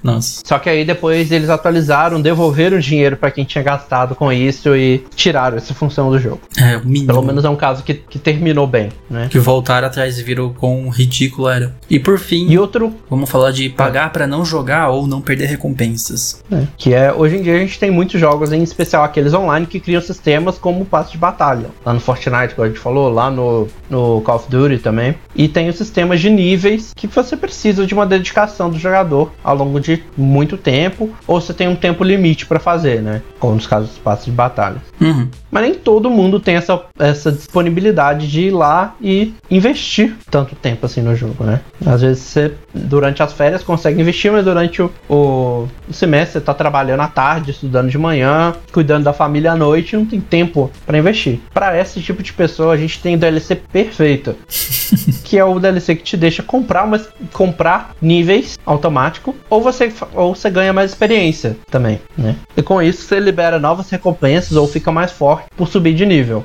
[0.03, 0.43] Nossa.
[0.45, 4.77] Só que aí depois eles atualizaram, devolveram o dinheiro pra quem tinha gastado com isso
[4.77, 6.41] e tiraram essa função do jogo.
[6.59, 7.07] É, o mínimo.
[7.07, 9.29] Pelo menos é um caso que, que terminou bem, né?
[9.31, 11.75] Que voltaram atrás e viram quão ridículo era.
[11.89, 15.47] E por fim, E outro, vamos falar de pagar pra não jogar ou não perder
[15.47, 16.43] recompensas.
[16.51, 19.67] né, que é hoje em dia a gente tem muitos jogos, em especial aqueles online,
[19.67, 21.69] que criam sistemas como o passo de batalha.
[21.85, 25.15] Lá no Fortnite, como a gente falou, lá no, no Call of Duty também.
[25.35, 29.57] E tem os sistemas de níveis que você precisa de uma dedicação do jogador ao
[29.57, 33.23] longo de muito tempo, ou você tem um tempo limite pra fazer, né?
[33.39, 34.83] Como nos casos dos passos de batalha.
[35.01, 35.29] Uhum.
[35.51, 40.87] Mas nem todo mundo tem essa, essa disponibilidade de ir lá e investir tanto tempo
[40.87, 41.61] assim no jogo, né?
[41.87, 46.41] Às vezes você, durante as férias, consegue investir, mas durante o, o, o semestre você
[46.41, 50.71] tá trabalhando à tarde, estudando de manhã, cuidando da família à noite não tem tempo
[50.85, 51.41] pra investir.
[51.53, 54.37] Pra esse tipo de pessoa, a gente tem o DLC perfeito,
[55.25, 60.35] que é o DLC que te deixa comprar, mas comprar níveis automático, ou você, ou
[60.35, 62.37] você ganha mais experiência também, né?
[62.57, 66.45] E com isso você libera novas recompensas ou fica mais forte por subir de nível.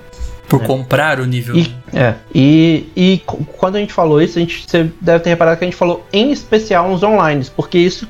[0.50, 0.66] Por É.
[0.66, 1.56] comprar o nível.
[1.56, 3.22] E, é, e, e
[3.58, 6.06] quando a gente falou isso, a gente, você deve ter reparado que a gente falou
[6.12, 8.08] em especial nos online, porque isso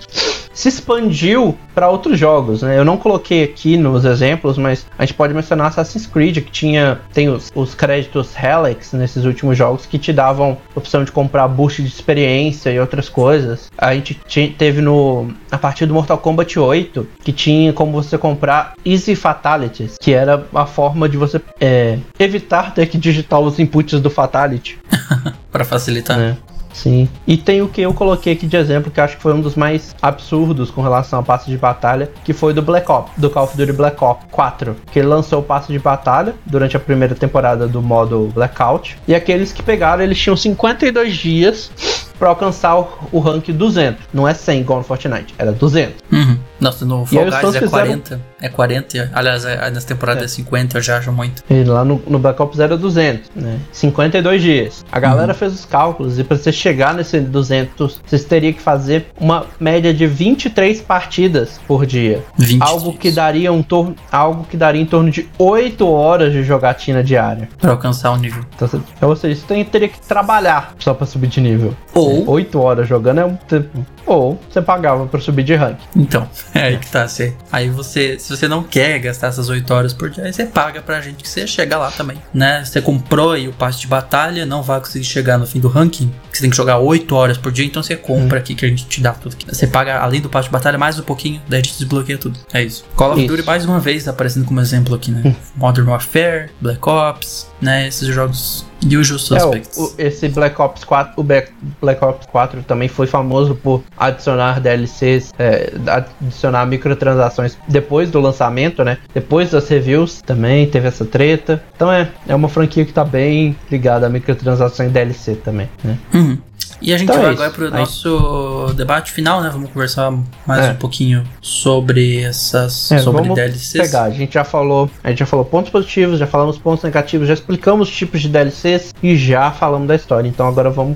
[0.60, 2.78] se expandiu para outros jogos, né?
[2.78, 7.00] Eu não coloquei aqui nos exemplos, mas a gente pode mencionar Assassin's Creed, que tinha
[7.14, 11.82] tem os, os créditos Helix nesses últimos jogos que te davam opção de comprar boost
[11.82, 13.72] de experiência e outras coisas.
[13.78, 14.20] A gente
[14.58, 19.96] teve no a partir do Mortal Kombat 8 que tinha como você comprar Easy Fatalities,
[19.98, 24.78] que era a forma de você é, evitar ter que digitar os inputs do Fatality.
[25.50, 26.18] Pra facilitar.
[26.18, 26.38] né?
[26.80, 27.10] Sim.
[27.28, 29.56] E tem o que eu coloquei aqui de exemplo, que acho que foi um dos
[29.56, 33.44] mais absurdos com relação ao passe de batalha, que foi do Black Ops, do Call
[33.44, 34.76] of Duty Black Ops 4.
[34.92, 38.98] Que lançou o passe de batalha durante a primeira temporada do modo Blackout.
[39.06, 41.72] E aqueles que pegaram, eles tinham 52 dias
[42.20, 44.04] pra alcançar o, o rank 200.
[44.14, 45.96] Não é 100 igual no Fortnite, era 200.
[46.12, 46.38] Uhum.
[46.60, 48.22] Nossa, no Fall Guys é fizeram- 40.
[48.42, 49.10] É 40.
[49.14, 50.26] Aliás, é, nessa temporada é.
[50.26, 50.28] É.
[50.28, 51.42] 50, eu já acho muito.
[51.50, 53.58] E lá no, no Black Ops era 200, né?
[53.72, 54.86] 52 dias.
[54.92, 59.08] A galera fez os cálculos e pra você chegar nesse 200, vocês teriam que fazer
[59.20, 62.24] uma média de 23 partidas por dia.
[62.38, 62.62] 20.
[62.62, 67.04] Algo que daria um torno, algo que daria em torno de 8 horas de jogatina
[67.04, 67.48] diária.
[67.58, 68.44] Pra alcançar o nível.
[68.56, 71.74] Então, você- ou seja, você teria que trabalhar só pra subir de nível.
[71.94, 73.86] Ou- 8 horas jogando é um tempo.
[74.10, 75.78] Ou você pagava pra subir de rank.
[75.96, 77.08] Então, é aí que tá.
[77.08, 80.46] Você, aí você, se você não quer gastar essas 8 horas por dia, aí você
[80.46, 82.64] paga pra gente que você chega lá também, né?
[82.66, 86.12] Você comprou aí o passe de batalha, não vai conseguir chegar no fim do ranking,
[86.32, 88.70] que você tem que jogar 8 horas por dia, então você compra aqui que a
[88.70, 89.46] gente te dá tudo aqui.
[89.48, 92.40] Você paga, além do passe de batalha, mais um pouquinho, daí a gente desbloqueia tudo.
[92.54, 92.84] É isso.
[92.96, 93.28] Call of.
[93.28, 95.36] Duty mais uma vez aparecendo como exemplo aqui, né?
[95.56, 97.88] Modern Warfare, Black Ops, né?
[97.88, 99.78] Esses jogos usual É, suspects.
[99.78, 101.52] o- o- esse Black Ops 4, o Black,
[101.82, 105.74] Black Ops 4 também foi famoso por adicionar DLCs, é,
[106.22, 108.98] adicionar microtransações depois do lançamento, né?
[109.14, 111.62] Depois das reviews também teve essa treta.
[111.76, 115.98] Então é, é uma franquia que tá bem ligada a microtransações e DLC também, né?
[116.14, 116.38] Uhum.
[116.82, 117.44] E a gente Então é vai isso.
[117.44, 119.50] agora pro Aí- nosso debate final, né?
[119.52, 120.14] Vamos conversar
[120.48, 120.72] mais É.
[120.72, 123.72] um pouquinho sobre essas É, sobre vamos DLCs.
[123.74, 124.04] pegar.
[124.04, 127.34] A gente já falou, a gente já falou pontos positivos, já falamos pontos negativos, já
[127.34, 130.28] explicamos os tipos de DLCs e já falamos da história.
[130.30, 130.96] Então agora vamos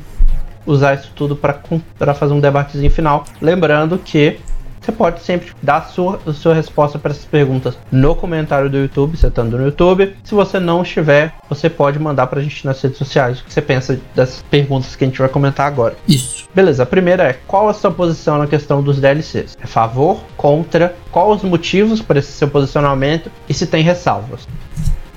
[0.65, 3.25] usar isso tudo para fazer um debatezinho final.
[3.41, 4.39] Lembrando que
[4.83, 8.77] você pode sempre dar a sua, a sua resposta para essas perguntas no comentário do
[8.77, 10.13] YouTube, você estando no YouTube.
[10.25, 13.61] Se você não estiver, você pode mandar pra gente nas redes sociais o que você
[13.61, 15.95] pensa dessas perguntas que a gente vai comentar agora.
[16.05, 16.49] Isso.
[16.53, 19.57] Beleza, a primeira é qual a sua posição na questão dos DLCs?
[19.61, 20.93] É favor, contra?
[21.11, 24.45] Quais os motivos para esse seu posicionamento e se tem ressalvas?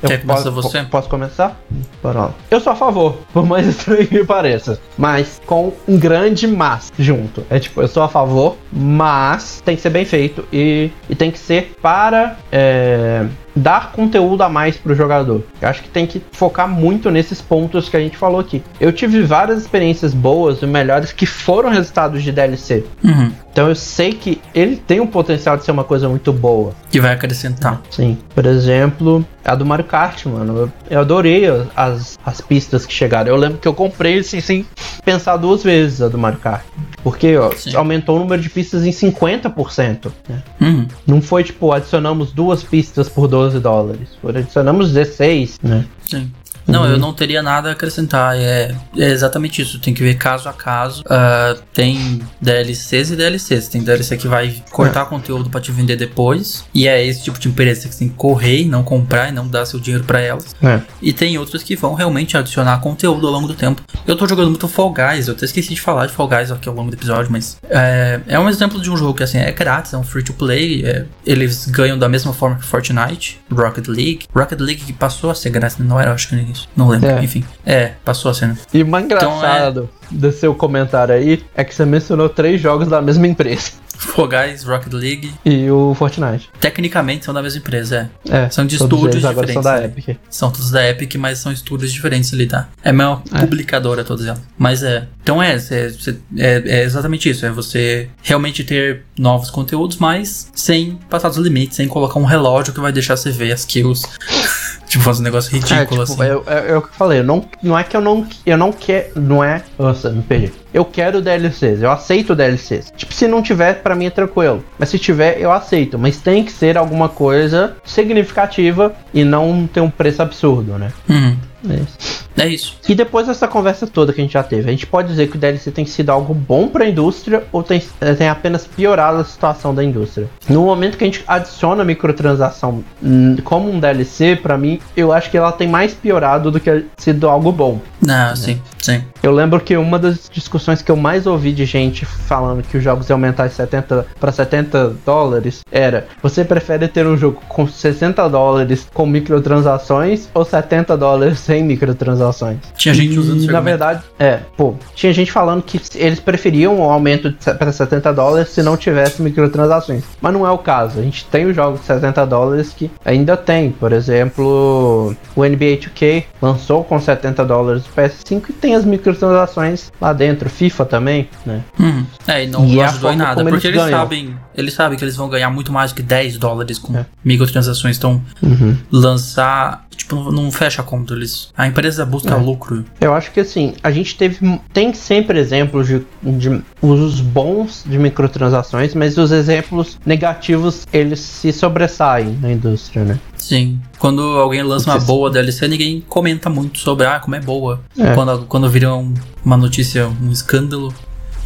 [0.02, 0.82] Eu Quer posso, você?
[0.82, 1.58] po- Posso começar?
[2.02, 2.34] Bora lá.
[2.50, 4.78] Eu sou a favor, por mais estranho que pareça.
[4.98, 7.44] Mas com um grande mas junto.
[7.48, 11.30] É tipo, eu sou a favor, mas tem que ser bem feito e, e tem
[11.30, 12.36] que ser para.
[12.52, 13.24] é,
[13.56, 15.42] dar conteúdo a mais pro jogador.
[15.60, 18.62] Eu acho que tem que focar muito nesses pontos que a gente falou aqui.
[18.78, 22.84] Eu tive várias experiências boas e melhores que foram resultados de DLC.
[23.02, 23.32] Uhum.
[23.50, 26.74] Então eu sei que ele tem um potencial de ser uma coisa muito boa.
[26.90, 27.80] Que vai acrescentar.
[27.90, 28.18] Sim.
[28.34, 30.58] Por exemplo, a do Mario Kart, mano.
[30.58, 31.44] Eu, eu adorei
[31.74, 33.30] as, as pistas que chegaram.
[33.30, 34.66] Eu lembro que eu comprei assim, sem
[35.04, 36.64] pensar duas vezes a do Mario Kart.
[37.02, 40.10] Porque ó, aumentou o número de pistas em 50%.
[40.28, 40.42] Né?
[40.60, 40.88] Uhum.
[41.06, 44.08] Não foi tipo, adicionamos duas pistas por 12 dólares.
[44.20, 45.86] Foi adicionamos 16, né?
[46.08, 46.30] Sim.
[46.66, 46.90] Não, uhum.
[46.90, 48.36] eu não teria nada a acrescentar.
[48.36, 49.78] É, é, exatamente isso.
[49.78, 51.02] Tem que ver caso a caso.
[51.02, 53.68] Uh, tem DLCs e DLCs.
[53.68, 55.04] Tem DLC que vai cortar é.
[55.04, 56.64] conteúdo para te vender depois.
[56.74, 59.32] E é esse tipo de empresa que você tem que correr e não comprar e
[59.32, 60.54] não dar seu dinheiro para elas.
[60.62, 60.80] É.
[61.00, 63.82] E tem outros que vão realmente adicionar conteúdo ao longo do tempo.
[64.06, 65.28] Eu tô jogando muito Fall Guys.
[65.28, 68.20] Eu até esqueci de falar de Fall Guys aqui ao longo do episódio, mas é,
[68.26, 70.84] é um exemplo de um jogo que assim é grátis, é um free to play.
[70.84, 74.20] É, eles ganham da mesma forma que Fortnite, Rocket League.
[74.34, 76.34] Rocket League que passou a ser grátis, não era, acho que
[76.76, 77.08] Não lembro.
[77.08, 77.22] É.
[77.22, 77.44] Enfim.
[77.64, 78.56] É, passou a cena.
[78.72, 80.20] E o mais engraçado então, é...
[80.20, 83.72] do seu comentário aí é que você mencionou três jogos da mesma empresa.
[83.98, 85.32] Fall Guys, Rocket League.
[85.44, 86.50] E o Fortnite.
[86.60, 88.36] Tecnicamente são da mesma empresa, é.
[88.36, 89.54] é são de estúdios diferentes.
[89.54, 90.16] São da Epic.
[90.28, 92.68] São todos da Epic, mas são estúdios diferentes ali, tá?
[92.82, 93.40] É uma é.
[93.40, 94.40] publicadora todas elas.
[94.58, 95.06] Mas é.
[95.22, 95.92] Então é, é,
[96.36, 97.44] é, é, exatamente isso.
[97.44, 102.72] É você realmente ter novos conteúdos, mas sem passar dos limites, sem colocar um relógio
[102.72, 104.06] que vai deixar você ver as kills.
[104.86, 106.22] Tipo, fazer um negócio é, ridículo, é, tipo, assim.
[106.22, 109.42] Eu, eu, eu falei, eu não, não é que eu não, eu não quero, não
[109.42, 110.52] é, nossa, me perdi.
[110.76, 112.92] Eu quero DLCs, eu aceito DLCs.
[112.94, 114.62] Tipo, se não tiver, para mim é tranquilo.
[114.78, 115.98] Mas se tiver, eu aceito.
[115.98, 120.92] Mas tem que ser alguma coisa significativa e não ter um preço absurdo, né?
[121.08, 121.34] Uhum.
[121.74, 122.26] É isso.
[122.38, 122.76] É isso.
[122.86, 125.36] E depois dessa conversa toda que a gente já teve, a gente pode dizer que
[125.36, 129.18] o DLC tem sido algo bom para a indústria ou tem, eh, tem apenas piorado
[129.18, 130.28] a situação da indústria?
[130.48, 135.30] No momento que a gente adiciona microtransação hum, como um DLC, para mim, eu acho
[135.30, 137.80] que ela tem mais piorado do que sido algo bom.
[138.02, 138.36] Ah, né?
[138.36, 139.02] sim, sim.
[139.22, 142.84] Eu lembro que uma das discussões que eu mais ouvi de gente falando que os
[142.84, 147.66] jogos iam aumentar de 70 para 70 dólares era: você prefere ter um jogo com
[147.66, 152.58] 60 dólares com microtransações ou 70 dólares sem microtransações?
[152.76, 153.50] Tinha gente usando isso.
[153.50, 158.12] Na verdade, é, pô, tinha gente falando que eles preferiam o um aumento para 70
[158.12, 160.04] dólares se não tivesse microtransações.
[160.20, 160.98] Mas não é o caso.
[160.98, 163.70] A gente tem os jogos de 70 dólares que ainda tem.
[163.70, 169.92] Por exemplo, o NBA 2K lançou com 70 dólares o PS5 e tem as microtransações
[170.00, 171.62] lá dentro, FIFA também, né?
[171.78, 172.06] Uhum.
[172.26, 175.04] É, e não, e não ajudou em nada, porque eles, eles sabem, eles sabem que
[175.04, 177.06] eles vão ganhar muito mais do que 10 dólares com é.
[177.24, 178.76] microtransações, então uhum.
[178.90, 181.14] lançar tipo, não fecha a conta.
[181.14, 182.36] Eles, a empresa busca é.
[182.36, 182.84] lucro.
[183.00, 184.60] Eu acho que assim, a gente teve.
[184.72, 191.52] Tem sempre exemplos de, de usos bons de microtransações, mas os exemplos negativos eles se
[191.52, 193.18] sobressaem na indústria, né?
[193.36, 193.80] Sim.
[193.98, 197.80] Quando alguém lança uma boa DLC, ninguém comenta muito sobre ah, como é boa.
[197.98, 198.14] É.
[198.14, 199.12] Quando, quando vira um,
[199.44, 200.92] uma notícia, um escândalo,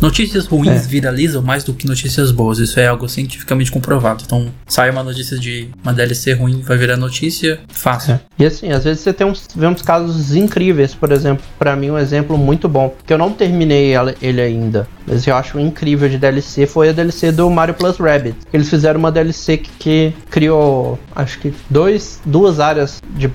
[0.00, 0.88] Notícias ruins é.
[0.88, 2.58] viralizam mais do que notícias boas.
[2.58, 4.22] Isso é algo cientificamente comprovado.
[4.24, 8.14] Então, sai uma notícia de uma DLC ruim, vai virar notícia fácil.
[8.14, 8.20] É.
[8.38, 10.94] E assim, às vezes você tem uns, vê uns casos incríveis.
[10.94, 13.92] Por exemplo, para mim, um exemplo muito bom, que eu não terminei
[14.22, 18.36] ele ainda, mas eu acho incrível de DLC, foi a DLC do Mario Plus Rabbit.
[18.52, 23.30] Eles fizeram uma DLC que, que criou, acho que, dois, duas áreas de,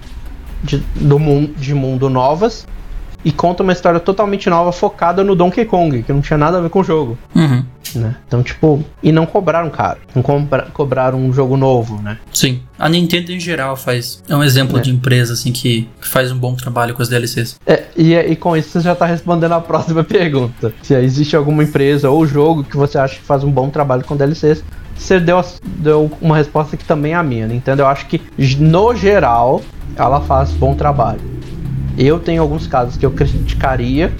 [0.63, 2.65] de, do mundo, de mundo novas
[3.25, 6.61] e conta uma história totalmente nova focada no Donkey Kong, que não tinha nada a
[6.61, 7.17] ver com o jogo.
[7.35, 7.65] Uhum.
[7.95, 8.15] Né?
[8.27, 9.99] Então, tipo, e não cobraram caro.
[10.13, 10.23] Não
[10.71, 12.19] cobraram um jogo novo, né?
[12.31, 12.61] Sim.
[12.77, 14.21] A Nintendo em geral faz.
[14.29, 14.81] É um exemplo é.
[14.81, 17.59] de empresa, assim, que, que, faz um bom trabalho com as DLCs.
[17.65, 20.71] É, e, e com isso você já tá respondendo a próxima pergunta.
[20.83, 24.15] Se existe alguma empresa ou jogo que você acha que faz um bom trabalho com
[24.15, 24.63] DLCs,
[24.95, 27.47] você deu, deu uma resposta que também é a minha.
[27.47, 28.21] Nintendo, eu acho que,
[28.59, 29.61] no geral,
[29.95, 31.21] ela faz bom trabalho.
[31.97, 34.13] Eu tenho alguns casos que eu criticaria.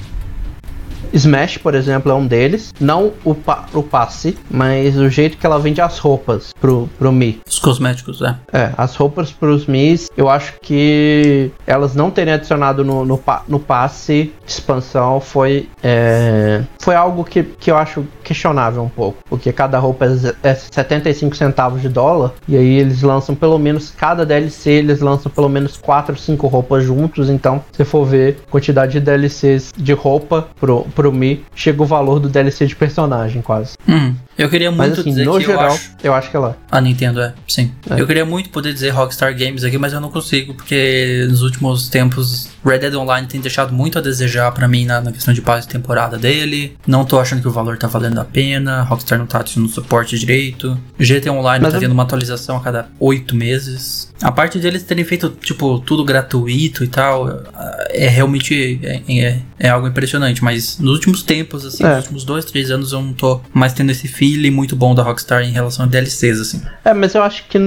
[1.16, 2.74] Smash, por exemplo, é um deles.
[2.80, 7.12] Não o, pa o passe, mas o jeito que ela vende as roupas pro, pro
[7.12, 7.42] Mi.
[7.48, 8.36] Os cosméticos, é.
[8.52, 13.60] É, as roupas pros Mis, eu acho que elas não terem adicionado no, no, no
[13.60, 19.18] passe de expansão foi, é, foi algo que, que eu acho questionável um pouco.
[19.30, 20.06] Porque cada roupa
[20.44, 22.34] é 75 centavos de dólar.
[22.48, 26.84] E aí eles lançam pelo menos, cada DLC, eles lançam pelo menos 4, 5 roupas
[26.84, 27.30] juntos.
[27.30, 31.86] Então, se for ver quantidade de DLCs de roupa pro, pro pro Mi, chega o
[31.86, 33.76] valor do DLC de personagem, quase.
[33.88, 35.92] Hum, eu queria muito Mas assim, dizer no que geral, eu acho...
[36.04, 36.58] eu acho que ela.
[36.72, 37.72] A Nintendo é, sim.
[37.90, 38.00] É.
[38.00, 41.88] Eu queria muito poder dizer Rockstar Games aqui, mas eu não consigo, porque nos últimos
[41.90, 45.42] tempos Red Dead Online tem deixado muito a desejar pra mim na, na questão de
[45.42, 46.76] paz de temporada dele.
[46.86, 48.82] Não tô achando que o valor tá valendo a pena.
[48.84, 50.78] Rockstar não tá tendo suporte direito.
[51.00, 54.12] GTA Online Mas tá eu- tendo uma atualização a cada oito meses.
[54.22, 57.28] A parte deles terem feito, tipo, tudo gratuito e tal,
[57.90, 60.44] é realmente é, é- é algo impressionante.
[60.44, 61.88] Mas nos últimos tempos, assim, É.
[61.90, 65.04] nos últimos dois, três anos, eu não tô mais tendo esse feeling muito bom da
[65.04, 66.62] Rockstar em relação a DLCs, assim.
[66.84, 67.58] É, mas eu acho que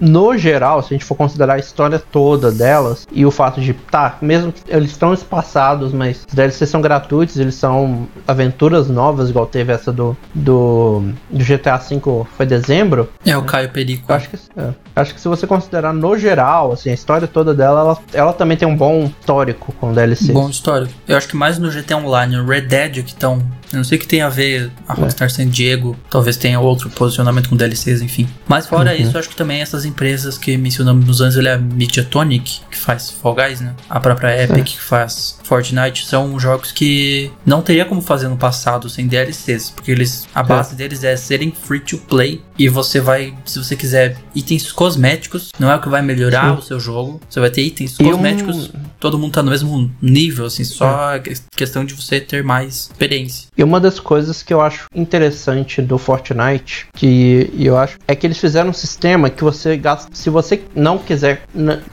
[0.00, 3.72] no geral, se a gente for considerar a história toda delas e o fato de,
[3.72, 9.30] tá, mesmo que eles estão espaçados, mas os DLCs são gratuitos, eles são aventuras novas,
[9.30, 13.08] igual teve essa do, do, do GTA V, foi dezembro.
[13.24, 14.12] É o Caio Perico.
[14.12, 17.80] Acho que, é, acho que se você considerar no geral, assim, a história toda dela,
[17.80, 20.30] ela, ela também tem um bom histórico com DLCs.
[20.30, 20.92] Bom histórico.
[21.06, 23.42] Eu acho que mais no GTA Online, no Red Dead que estão.
[23.72, 25.94] Eu não sei o que tem a ver a Rockstar San Diego.
[26.08, 28.26] Talvez tenha outro posicionamento com DLCs, enfim.
[28.46, 31.54] Mas fora isso, eu acho que também essas empresas que mencionamos nos anos, ele é
[31.54, 33.74] a Mediatonic, que faz Fall Guys, né?
[33.88, 38.88] A própria Epic, que faz Fortnite, são jogos que não teria como fazer no passado
[38.88, 39.70] sem DLCs.
[39.70, 40.28] Porque eles.
[40.34, 42.42] A base deles é serem free to play.
[42.58, 46.58] E você vai, se você quiser itens cosméticos, não é o que vai melhorar Sim.
[46.58, 47.20] o seu jogo.
[47.28, 51.34] Você vai ter itens cosméticos todo mundo tá no mesmo nível, assim, só é que-
[51.56, 53.48] questão de você ter mais experiência.
[53.56, 58.26] E uma das coisas que eu acho interessante do Fortnite, que eu acho, é que
[58.26, 59.76] eles fizeram um sistema que você
[60.12, 61.42] se você não quiser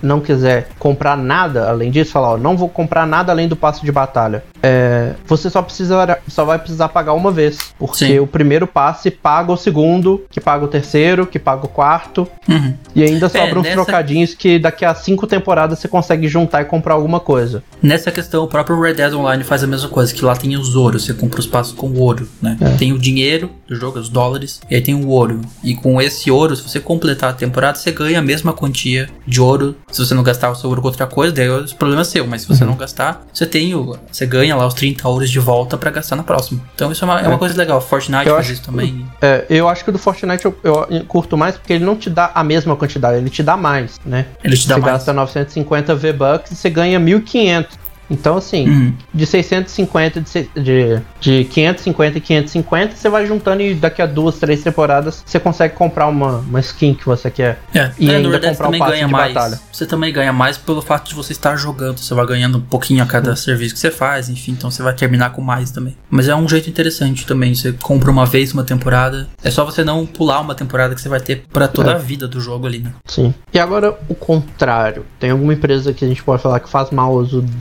[0.02, 3.84] não quiser comprar nada além disso, falar, ó, não vou comprar nada além do passe
[3.84, 4.44] de batalha.
[4.66, 8.20] É, você só precisa só vai precisar pagar uma vez, porque Sim.
[8.20, 12.74] o primeiro passe paga o segundo, que paga o terceiro, que paga o quarto, Uhum.
[12.96, 16.66] e ainda sobram uns nessa- trocadinhos que daqui a cinco temporadas você consegue juntar e
[16.66, 17.64] comprar alguma coisa.
[17.82, 20.76] Nessa questão, o próprio Red Dead Online faz a mesma coisa, que lá tem os
[20.76, 22.58] ouros, você compra os passos com ouro, né?
[22.60, 22.70] É.
[22.78, 25.42] Tem o dinheiro do jogo, os dólares, e aí tem o ouro.
[25.64, 29.40] E com esse ouro, se você completar a temporada, você ganha a mesma quantia de
[29.40, 29.76] ouro.
[29.92, 32.26] Se você não gastar o seu ouro com outra coisa, daí o problema é seu,
[32.26, 32.72] mas se você Uhum.
[32.72, 33.98] não gastar, você tem o.
[34.12, 36.62] Você ganha lá os 30 ouros de volta pra gastar na próxima.
[36.76, 37.38] Então isso é uma, é uma É.
[37.38, 37.80] coisa legal.
[37.82, 39.06] Fortnite Eu faz acho isso também.
[39.22, 42.10] É, eu acho que o do Fortnite eu, eu curto mais porque ele não te
[42.10, 44.26] dá a mesma quantidade, ele te dá mais, né?
[44.44, 44.94] Ele te dá você mais.
[44.94, 47.78] gasta 950 V-Bucks e você ganha 1500.
[48.10, 48.94] Então, assim, Uhum.
[49.14, 54.38] de 650, de, de, de 550 e 550, você vai juntando e daqui a duas,
[54.38, 57.60] três temporadas você consegue comprar uma, uma skin que você quer.
[57.74, 59.34] É, E é, ainda Dead comprar um também passe ganha de mais.
[59.34, 59.60] batalha.
[59.72, 61.98] Você também ganha mais pelo fato de você estar jogando.
[62.00, 64.94] Você vai ganhando um pouquinho a cada serviço que você faz, enfim, então você vai
[64.94, 65.96] terminar com mais também.
[66.10, 67.54] Mas é um jeito interessante também.
[67.56, 69.28] Você compra uma vez uma temporada.
[69.44, 71.94] É só você não pular uma temporada que você vai ter pra toda É.
[71.96, 72.94] a vida do jogo ali, né?
[73.06, 73.34] Sim.
[73.54, 75.06] E agora, o contrário.
[75.20, 77.52] Tem alguma empresa que a gente pode falar que faz mau uso de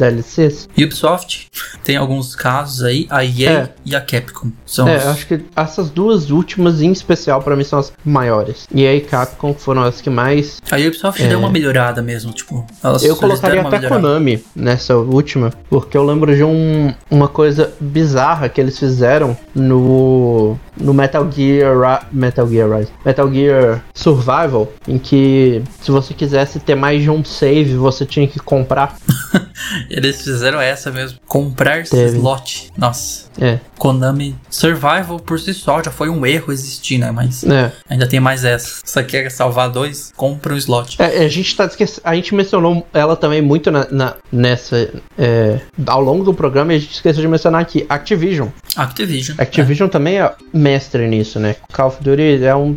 [0.76, 1.48] Ubisoft
[1.82, 3.68] tem alguns casos aí, a EA É.
[3.84, 4.50] e a Capcom.
[4.66, 8.66] São É, os- acho que essas duas últimas, em especial, pra mim, são as maiores.
[8.74, 11.28] E aí, Capcom foram as que mais A Ubisoft É.
[11.28, 13.94] deu uma melhorada mesmo, tipo, elas Eu colocaria até melhorada.
[14.00, 20.58] Konami nessa última, porque eu lembro de um, uma coisa bizarra que eles fizeram no,
[20.76, 26.74] no Metal Gear Metal Gear Rise, Metal Gear Survival, em que se você quisesse ter
[26.74, 28.96] mais de um save, você tinha que comprar.
[29.90, 31.18] Eles fizeram essa mesmo.
[31.26, 32.70] Comprar slot.
[32.76, 33.24] Nossa.
[33.40, 37.10] É, Konami Survival por si só já foi um erro existir, né?
[37.10, 37.72] Mas é.
[37.88, 38.80] ainda tem mais essa.
[38.84, 40.12] Você quer salvar dois?
[40.16, 40.96] Compra um slot.
[41.02, 42.00] É, a gente tá esquec...
[42.04, 44.88] A gente mencionou ela também muito na, na- nessa.
[45.18, 47.84] é, ao longo do programa e a gente esqueceu de mencionar aqui.
[47.88, 48.48] Activision.
[48.76, 49.36] Activision.
[49.40, 51.56] Activision também é mestre nisso, né?
[51.72, 52.76] Call of Duty é um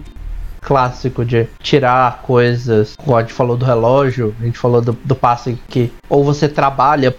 [0.61, 2.95] clássico de tirar coisas.
[3.15, 7.15] A gente falou do relógio, a gente falou do, do passe que ou você trabalha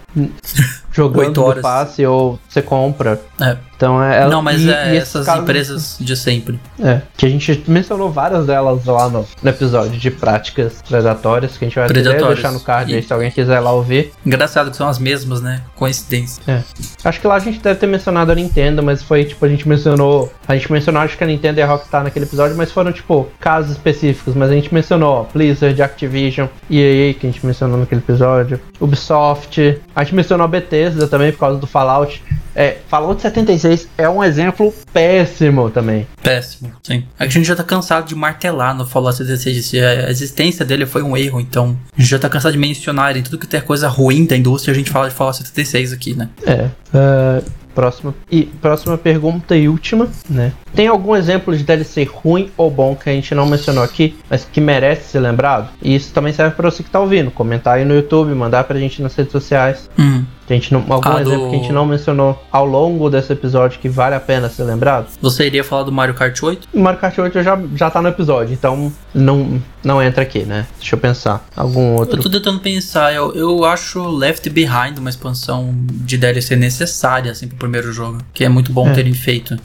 [1.03, 1.61] jogando horas.
[1.61, 3.19] passe ou você compra.
[3.39, 3.57] É.
[3.75, 4.27] Então é.
[4.27, 6.59] Não, mas e- é e essas empresas de sempre.
[6.83, 11.63] É, que a gente mencionou várias delas lá no, no episódio de práticas predatórias, que
[11.63, 14.11] a gente vai deixar no card aí E- se alguém quiser lá ouvir.
[14.25, 15.61] Engraçado que são as mesmas, né?
[15.75, 16.41] Coincidência.
[16.45, 16.61] É.
[17.05, 19.65] Acho que lá a gente deve ter mencionado a Nintendo, mas foi tipo, a gente
[19.67, 20.29] mencionou.
[20.45, 23.27] A gente mencionou, acho que a Nintendo e a Rockstar naquele episódio, mas foram, tipo,
[23.39, 24.35] casos específicos.
[24.35, 29.79] Mas a gente mencionou ó, Blizzard, Activision, EA, que a gente mencionou naquele episódio, Ubisoft.
[29.95, 30.47] A gente mencionou a
[30.89, 32.21] Bethesda também por causa do Fallout.
[32.55, 36.07] É, Fallout 76 é um exemplo péssimo também.
[36.21, 37.01] Péssimo, sim.
[37.17, 39.65] Que a gente já tá cansado de martelar no Fallout 76.
[39.65, 43.15] se A existência dele foi um erro, então a gente já tá cansado de mencionar
[43.15, 46.15] em tudo que tem coisa ruim da indústria, a gente fala de Fallout 76 aqui,
[46.15, 46.29] né?
[46.45, 46.69] É.
[46.93, 47.41] é,
[47.73, 50.51] próxima, e próxima pergunta e última, né?
[50.73, 54.43] Tem algum exemplo de DLC ruim ou bom que a gente não mencionou aqui, mas
[54.43, 55.69] que merece ser lembrado?
[55.81, 57.31] E isso também serve para você que tá ouvindo.
[57.31, 59.89] Comentar aí no YouTube, mandar pra gente nas redes sociais.
[59.97, 60.25] Hum.
[60.49, 63.31] A gente não, algum Ah, exemplo do- que a gente não mencionou ao longo desse
[63.31, 65.07] episódio que vale a pena ser lembrado?
[65.21, 66.67] Você iria falar do Mario Kart 8?
[66.73, 70.65] O Mario Kart 8 já, já tá no episódio, então não, não entra aqui, né?
[70.79, 71.45] Deixa eu pensar.
[71.55, 72.21] Algum Eu outro.
[72.21, 77.57] tô tentando pensar, eu, eu acho Left Behind uma expansão de DLC necessária, assim, pro
[77.57, 78.17] primeiro jogo.
[78.33, 78.93] Que é muito bom É.
[78.93, 79.57] terem feito.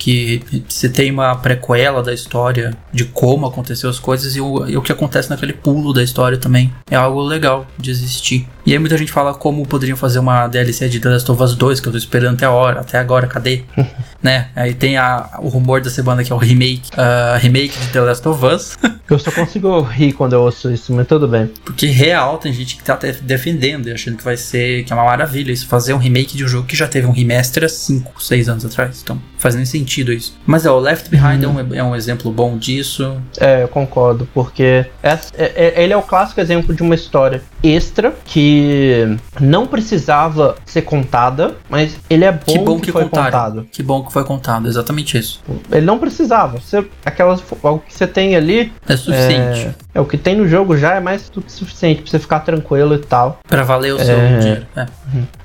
[0.00, 4.74] Que você tem uma prequela da história de como aconteceu as coisas e o, e
[4.74, 6.72] o que acontece naquele pulo da história também.
[6.90, 8.48] É algo legal de existir.
[8.64, 11.54] E aí muita gente fala como poderiam fazer uma DLC de The Last of Us
[11.54, 13.62] 2, que eu tô esperando até a hora, até agora, cadê?
[14.22, 14.48] né?
[14.56, 18.00] Aí tem a, o rumor da semana que é o remake, ah, remake de The
[18.00, 18.78] Last of Us.
[19.10, 21.50] Eu só consigo rir quando eu ouço isso, mas tudo bem.
[21.64, 24.94] Porque real tem gente que tá até defendendo e achando que vai ser que é
[24.94, 27.68] uma maravilha isso, fazer um remake de um jogo que já teve um remaster há
[27.68, 29.00] 5, 6 anos atrás.
[29.02, 30.38] Então, faz nem sentido isso.
[30.46, 33.16] Mas é, o Left Behind é, um, é um exemplo bom disso.
[33.38, 37.42] É, eu concordo, porque essa- é- é- ele é o clássico exemplo de uma história
[37.62, 43.04] extra que não precisava ser contada, mas ele é bom que bom que, que, foi
[43.04, 43.26] contaram.
[43.30, 43.66] contado.
[43.70, 45.42] Que bom que foi contado, exatamente isso.
[45.70, 46.58] Ele não precisava.
[46.58, 50.48] Você, aquelas, o que você tem ali É suficiente é, é o que tem no
[50.48, 53.40] jogo já é mais do que suficiente pra você ficar tranquilo e tal.
[53.46, 54.38] Pra valer o seu É.
[54.38, 54.66] dinheiro.
[54.76, 54.86] É.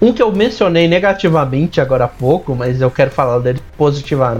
[0.02, 4.35] Um que eu mencionei negativamente agora há pouco, mas eu quero falar dele positivamente,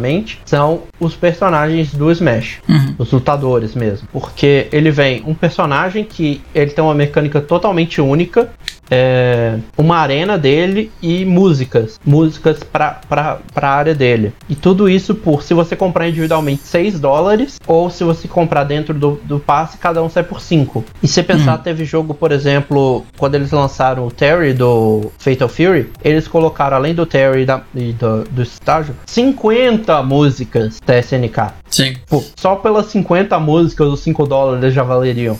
[0.46, 2.60] são os personagens do Smash.
[2.68, 2.96] Uhum.
[2.98, 4.08] Os lutadores mesmo.
[4.12, 8.52] Porque ele vem um personagem que ele tem uma mecânica totalmente única.
[8.90, 12.00] É, uma arena dele e músicas.
[12.06, 14.34] Músicas pra, pra, pra área dele.
[14.50, 17.60] E tudo isso por se você comprar individualmente 6 dólares.
[17.68, 20.84] Ou se você comprar dentro do, do passe, cada um sai por 5.
[21.02, 21.62] E se pensar, Hum.
[21.64, 26.94] teve jogo, por exemplo, quando eles lançaram o Terry do Fatal Fury, eles colocaram além
[26.94, 31.54] do Terry e, da- e do, do estágio, 50 músicas da SNK.
[31.70, 31.96] Sim.
[32.10, 35.38] Pô, só pelas 50 músicas, os 5 dólares já valeriam.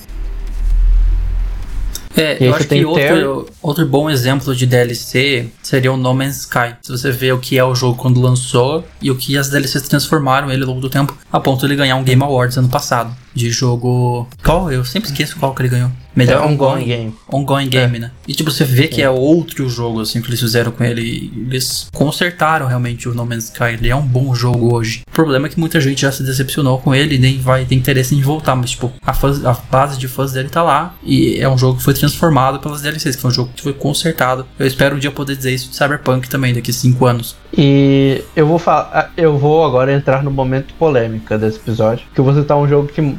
[2.16, 6.76] É, eu acho que outro, outro bom exemplo de DLC seria o No Man's Sky.
[6.82, 9.88] Se você vê o que é o jogo quando lançou e o que as DLCs
[9.88, 12.70] transformaram ele ao longo do tempo, a ponto de ele ganhar um Game Awards ano
[12.70, 13.16] passado.
[13.34, 14.28] De jogo.
[14.44, 14.72] Qual?
[14.72, 15.92] Eu sempre esqueço qual que ele ganhou.
[16.16, 17.14] Melhor É ongoing game.
[17.32, 18.12] Ongoing game, né?
[18.28, 21.32] E tipo, você vê que é outro jogo, assim, que eles fizeram com ele.
[21.50, 23.74] Eles consertaram realmente o No Man's Sky.
[23.74, 25.04] Ele é um bom jogo hoje.
[25.08, 27.76] O problema é que muita gente já se decepcionou com ele e nem vai ter
[27.76, 28.56] interesse em voltar.
[28.56, 30.96] Mas, tipo, a, a base de fãs dele tá lá.
[31.04, 33.74] E é um jogo que foi transformado pelas DLCs, que foi um jogo que foi
[33.74, 34.46] consertado.
[34.58, 37.36] Eu espero um dia poder dizer isso de Cyberpunk também, daqui a 5 anos.
[37.58, 42.26] E eu vou falar, eu vou agora entrar no momento polêmica desse episódio, que eu
[42.26, 43.16] vou citar um jogo que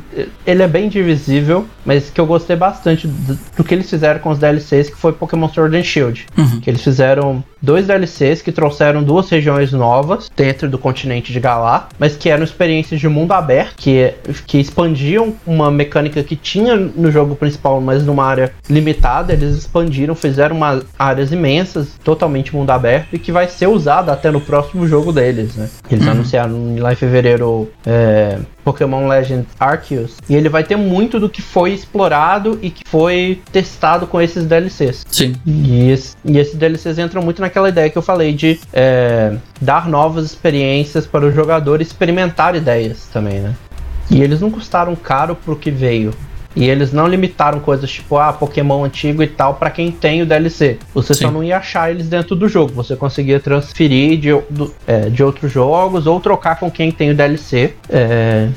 [0.47, 4.31] ele é bem divisível, mas que eu gostei bastante do, do que eles fizeram com
[4.31, 6.27] os DLCs, que foi Pokémon Sword and Shield.
[6.37, 6.61] Uhum.
[6.61, 11.89] Que eles fizeram dois DLCs que trouxeram duas regiões novas dentro do continente de Galar,
[11.99, 14.13] mas que eram experiências de mundo aberto, que,
[14.47, 19.33] que expandiam uma mecânica que tinha no jogo principal, mas numa área limitada.
[19.33, 24.31] Eles expandiram, fizeram uma, áreas imensas, totalmente mundo aberto, e que vai ser usada até
[24.31, 25.69] no próximo jogo deles, né?
[25.91, 26.11] Eles Uhum.
[26.13, 31.41] anunciaram lá em fevereiro é, Pokémon Legend Arceus, e ele vai ter muito do que
[31.41, 35.07] foi explorado e que foi testado com esses DLCs.
[35.11, 35.35] Sim.
[35.47, 39.89] E, esse- e esses DLCs entram muito naquela ideia que eu falei de é, dar
[39.89, 43.55] novas experiências para o jogador experimentar ideias também, né?
[44.11, 46.13] E eles não custaram caro pro que veio.
[46.55, 50.27] E eles não limitaram coisas tipo, ah, Pokémon antigo e tal, pra quem tem o
[50.27, 50.79] DLC.
[50.95, 51.35] Você só Sim.
[51.35, 52.73] não ia achar eles dentro do jogo.
[52.73, 57.15] Você conseguia transferir de, do- é, de outros jogos ou trocar com quem tem o
[57.15, 57.75] DLC.
[57.91, 58.49] É,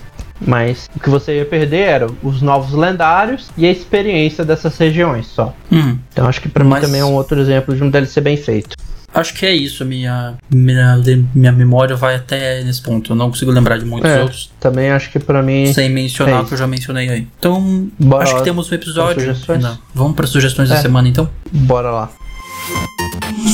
[0.46, 5.28] mas o que você ia perder era os novos lendários e a experiência dessas regiões
[5.28, 5.54] só.
[5.72, 5.98] Uhum.
[6.12, 8.38] Então acho que pra mim Mas- também é um outro exemplo de um DLC bem
[8.38, 8.76] feito.
[9.12, 9.84] Acho que é isso.
[9.84, 10.96] Minha, minha,
[11.34, 13.12] minha memória vai até nesse ponto.
[13.14, 14.22] Eu não consigo lembrar de muitos É.
[14.22, 14.52] outros.
[14.60, 15.74] Também acho que pra mim.
[15.74, 17.28] Sem mencionar É o que eu já mencionei aí.
[17.40, 19.16] Então, Bora acho que lá temos um episódio.
[19.16, 19.64] para sugestões?
[19.64, 19.78] Não.
[19.96, 20.82] Vamos para sugestões da É.
[20.82, 21.28] semana então?
[21.52, 22.12] Bora lá.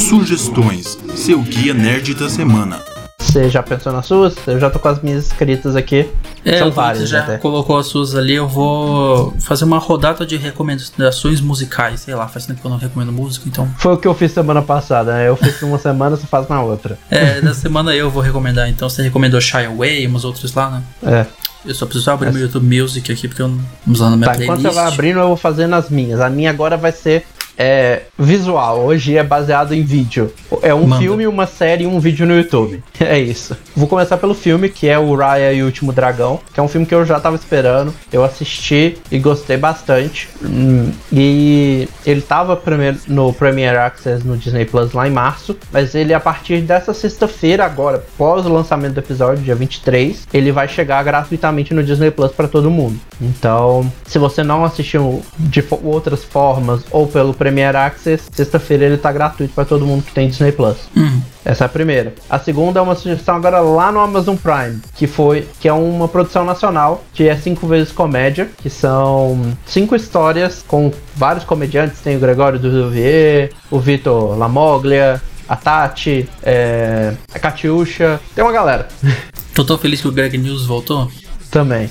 [0.10, 2.82] Sugestões, seu guia nerd da semana.
[3.26, 4.36] Você já pensou nas suas?
[4.48, 6.10] Eu já tô com as minhas escritas aqui.
[6.44, 7.38] É, São eu várias já até.
[7.38, 8.36] colocou as suas ali.
[8.36, 12.02] Eu vou fazer uma rodada de recomendações musicais.
[12.02, 13.68] Sei lá, faz tempo que eu não recomendo música, então.
[13.78, 15.28] Foi o que eu fiz semana passada, né?
[15.28, 16.98] Eu fiz uma semana, você faz na outra.
[17.10, 18.70] É, da semana eu vou recomendar.
[18.70, 20.84] Então você recomendou Shy Away e uns outros lá, né?
[21.04, 21.26] É.
[21.66, 24.60] Eu só preciso abrir meu YouTube Music aqui porque eu não usando minha Tá, enquanto
[24.62, 24.70] playlist.
[24.76, 26.22] você vai abrindo, eu vou fazer nas minhas.
[26.22, 27.26] A minha agora vai ser
[27.58, 28.80] é, visual.
[28.80, 30.34] Hoje é baseado em vídeo.
[30.62, 31.02] É um Manda.
[31.02, 32.84] filme, uma série e um vídeo no YouTube.
[33.06, 33.56] É isso.
[33.76, 36.68] Vou começar pelo filme, que é o Raya e o Último Dragão, que é um
[36.68, 37.94] filme que eu já tava esperando.
[38.12, 40.28] Eu assisti e gostei bastante.
[40.44, 42.60] Hum, e ele tava
[43.08, 47.66] no Premiere Access no Disney Plus lá em março, mas ele a partir dessa sexta-feira
[47.66, 52.32] agora, pós o lançamento do episódio, dia 23, ele vai chegar gratuitamente no Disney Plus
[52.32, 53.00] para todo mundo.
[53.22, 58.24] Então, se você não assistiu de outras formas ou pelo Premier Access.
[58.32, 60.78] Sexta-feira ele tá gratuito para todo mundo que tem Disney Plus.
[60.96, 61.22] Uhum.
[61.44, 62.16] Essa é a primeira.
[62.28, 66.08] A segunda é uma sugestão agora lá no Amazon Prime, que foi que é uma
[66.08, 72.02] produção nacional, que é cinco vezes comédia, que são cinco histórias com vários comediantes.
[72.02, 78.88] Tem o Gregório Duvier, o Vitor Lamoglia, a Tati, é, a Katiusha, tem uma galera.
[79.54, 81.12] Tô tão feliz que o Greg News voltou.
[81.52, 81.90] Também.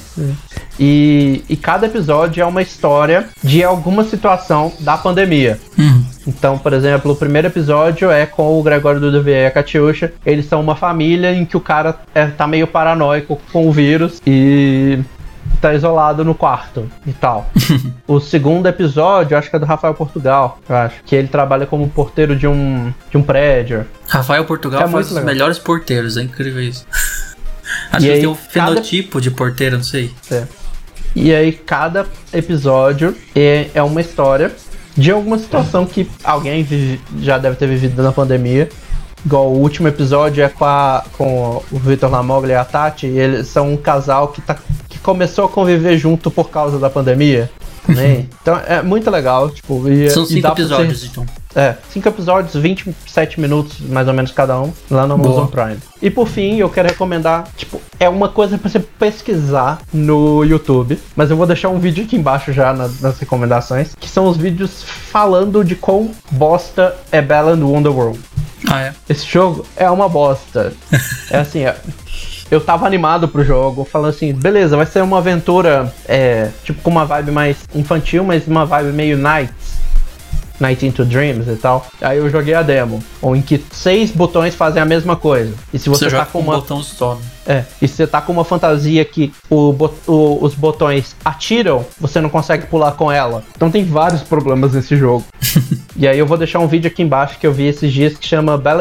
[0.79, 5.59] E, e cada episódio é uma história de alguma situação da pandemia.
[5.79, 6.05] Uhum.
[6.27, 10.13] Então, por exemplo, o primeiro episódio é com o Gregório Duvier e a Katiusha.
[10.25, 14.21] Eles são uma família em que o cara é, tá meio paranoico com o vírus
[14.27, 14.99] e
[15.61, 17.49] tá isolado no quarto e tal.
[18.09, 20.97] o segundo episódio, acho que é do Rafael Portugal, eu acho.
[21.05, 23.87] Que ele trabalha como porteiro de um, de um prédio.
[24.09, 25.27] Rafael Portugal É faz muito os legal.
[25.27, 26.87] melhores porteiros, é incrível isso.
[27.91, 30.13] Acho E que ele tem um cada- fenotipo de porteiro, não sei.
[30.31, 30.45] É.
[31.15, 34.53] E aí, cada episódio é, é uma história
[34.97, 38.69] de alguma situação que alguém vive- já deve ter vivido na pandemia.
[39.25, 43.07] Igual o último episódio é com, a, com o Victor Lamoglia e a Tati.
[43.07, 44.57] E eles são um casal que, tá,
[44.89, 47.51] que começou a conviver junto por causa da pandemia.
[47.89, 48.27] Né?
[48.43, 49.51] então é muito legal.
[49.51, 51.25] Tipo, e, São cinco você- episódios, então.
[51.57, 55.49] É, cinco episódios, 27 minutos mais ou menos cada um, lá no Amazon Boa.
[55.67, 55.79] Prime.
[56.03, 60.99] E por fim, eu quero recomendar, tipo, é uma coisa pra você pesquisar no YouTube,
[61.17, 64.37] mas eu vou deixar um vídeo aqui embaixo já na- nas recomendações, que são os
[64.37, 68.19] vídeos falando de quão bosta é Balan Wonderworld.
[68.71, 68.95] Ah, é?
[69.09, 70.73] Esse jogo é uma bosta.
[71.31, 71.77] é assim, é-
[72.51, 76.91] eu tava animado pro jogo, falando assim, beleza, vai ser uma aventura, é, tipo, com
[76.91, 79.74] uma vibe mais infantil, mas uma vibe meio Nights.
[80.61, 81.87] Night into Dreams e tal.
[82.01, 85.53] Aí eu joguei a demo, ou em que seis botões fazem a mesma coisa.
[85.73, 87.15] E se Você, você, tá com com um uma botão só.
[87.17, 87.21] né?
[87.47, 91.85] é, e se você tá com uma fantasia que o bot- o- os botões atiram,
[92.01, 93.43] você não consegue pular com ela.
[93.55, 95.25] Então tem vários problemas nesse jogo.
[95.97, 98.27] e aí eu vou deixar um vídeo aqui embaixo que eu vi esses dias que
[98.27, 98.79] chama Bell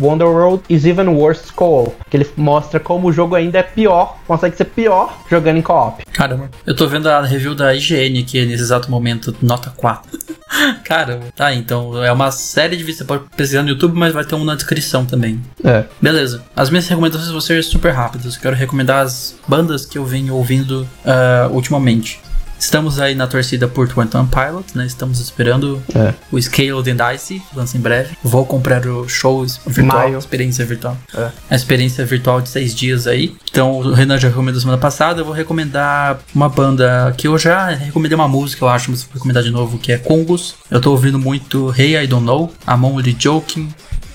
[0.00, 1.94] Wonderworld is Even Worse Co-op.
[2.10, 6.04] Que ele mostra como o jogo ainda é pior, consegue ser pior jogando em co-op.
[6.12, 6.50] Caramba.
[6.64, 10.18] Eu tô vendo a review da IGN aqui nesse exato momento, nota 4.
[10.84, 11.26] Caramba.
[11.34, 12.98] Tá, então é uma série de vídeos.
[12.98, 15.40] Você pode pesquisar no YouTube, mas vai ter um na descrição também.
[15.64, 15.84] É.
[16.00, 16.42] Beleza.
[16.54, 18.36] As minhas recomendações vão ser super rápidas.
[18.36, 22.20] Eu quero recomendar as bandas que eu venho ouvindo ah, ultimamente.
[22.58, 24.86] Estamos aí na torcida por One Pilots, né?
[24.86, 26.14] Estamos esperando É.
[26.32, 28.16] o Scaled and Icy, lança em breve.
[28.22, 30.18] Vou comprar o show virtual, Maio.
[30.18, 30.96] experiência virtual.
[31.14, 31.30] É.
[31.50, 33.36] A experiência virtual de seis dias aí.
[33.50, 35.20] Então, o Renan já recomendou semana passada.
[35.20, 39.14] Eu vou recomendar uma banda que eu já recomendei uma música, eu acho, mas vou
[39.14, 40.54] recomendar de novo, que é Congos.
[40.70, 43.68] Eu tô ouvindo muito Hey I Don't Know, I'm Only Joking.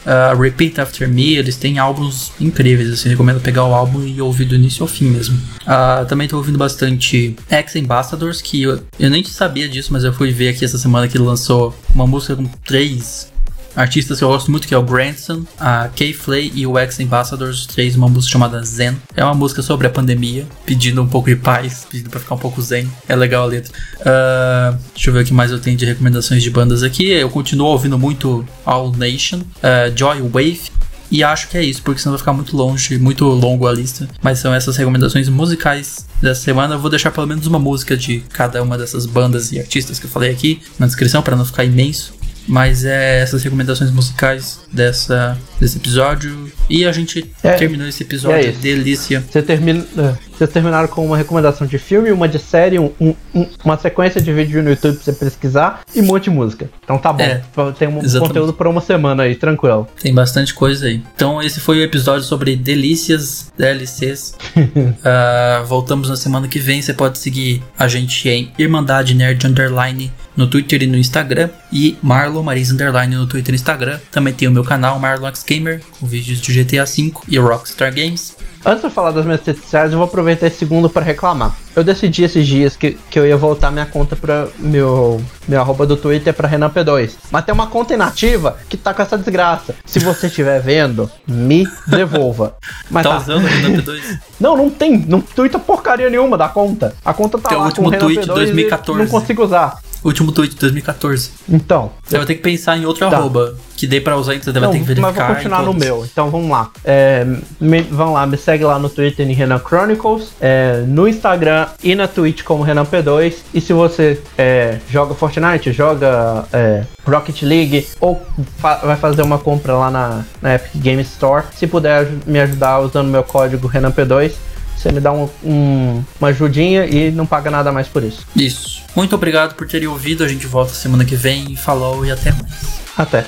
[0.06, 4.45] Uh, Repeat After Me, eles têm álbuns incríveis, assim, recomendo pegar o álbum e ouvir
[4.45, 5.40] do início ao fim mesmo.
[5.65, 10.14] Ah, também tô ouvindo bastante Ex Ambassadors, que eu, eu nem sabia disso, mas eu
[10.14, 13.30] fui ver aqui essa semana que lançou uma música com três
[13.76, 16.99] artistas que eu gosto muito, que é o Grandson, a Kay Flay e o Ex
[16.99, 18.98] Ambassadors, três, uma música chamada Zen.
[19.15, 22.39] É uma música sobre a pandemia, pedindo um pouco de paz, pedindo pra ficar um
[22.39, 22.89] pouco zen.
[23.07, 23.72] É legal a letra.
[24.06, 27.07] Ah, deixa eu ver o que mais eu tenho de recomendações de bandas aqui.
[27.07, 30.72] Eu continuo ouvindo muito All Nation, ah, Joy Wave.
[31.11, 34.07] E acho que é isso, porque senão vai ficar muito longe, muito longo a lista.
[34.22, 36.76] Mas são essas recomendações musicais dessa semana.
[36.76, 40.06] Eu vou deixar pelo menos uma música de cada uma dessas bandas e artistas que
[40.06, 42.14] eu falei aqui na descrição, para não ficar imenso.
[42.47, 46.51] Mas é essas recomendações musicais dessa, desse episódio.
[46.69, 48.49] E a gente É, terminou esse episódio.
[48.49, 49.23] é delícia.
[49.30, 53.15] Você termina, é, vocês terminaram com uma recomendação de filme, uma de série, um- um-
[53.35, 56.69] um- uma sequência de vídeo no YouTube pra você pesquisar e um monte de música.
[56.84, 57.23] Então tá bom.
[57.23, 57.41] É,
[57.77, 58.19] Tem um exatamente.
[58.19, 59.88] conteúdo pra uma semana aí, tranquilo.
[60.01, 61.01] Tem bastante coisa aí.
[61.15, 64.35] Então, esse foi o episódio sobre delícias DLCs.
[65.03, 66.81] Ah, voltamos na semana que vem.
[66.81, 71.49] Você pode seguir a gente em Irmandade Nerd Underline no Twitter e no Instagram.
[71.71, 73.99] E Marlon Marisa Underline no Twitter e Instagram.
[74.11, 77.93] Também tem o meu canal, Marlon X Gamer, com vídeos de GTA V e Rockstar
[77.93, 78.35] Games.
[78.63, 81.55] Antes de eu falar das minhas redes sociais, eu vou aproveitar esse segundo pra reclamar.
[81.75, 85.83] Eu decidi esses dias que, que eu ia voltar minha conta pra meu, meu arroba
[85.87, 87.13] do Twitter pra Renan P2.
[87.31, 89.73] Mas tem uma conta inativa que tá com essa desgraça.
[89.83, 92.55] Se você estiver vendo, me devolva.
[92.89, 93.17] Mas Tá tá.
[93.17, 94.19] usando o Renan P2?
[94.39, 94.97] Não, não tem.
[95.07, 96.95] Não twitta porcaria nenhuma da conta.
[97.05, 98.99] A conta tá Teu lá último com o Renan tweet, P2 2014.
[98.99, 99.79] e não consigo usar.
[100.03, 101.30] Último tweet de 2014.
[101.48, 103.18] Então, Você vai ter que pensar em outro Tá.
[103.18, 103.56] arroba.
[103.78, 105.11] Que dê pra usar, então você vai ter que verificar.
[105.14, 106.06] mas vou continuar no meu.
[106.11, 106.69] Então vamos lá.
[106.86, 107.26] É,
[107.60, 111.95] me, vão lá, me segue lá no Twitter em Renan Chronicles, é, no Instagram e
[111.95, 113.36] na Twitch como Renan P2.
[113.53, 118.22] E se você é, joga Fortnite, joga é, Rocket League ou
[118.60, 122.80] fa- vai fazer uma compra lá na, na Epic Game Store, se puder me ajudar
[122.80, 124.32] usando meu código Renan P2,
[124.81, 128.25] você me dá um, um, uma ajudinha e não paga nada mais por isso.
[128.35, 128.81] Isso.
[128.95, 130.23] Muito obrigado por terem ouvido.
[130.23, 131.55] A gente volta semana que vem.
[131.55, 132.81] Falou e até mais.
[132.97, 133.25] Até.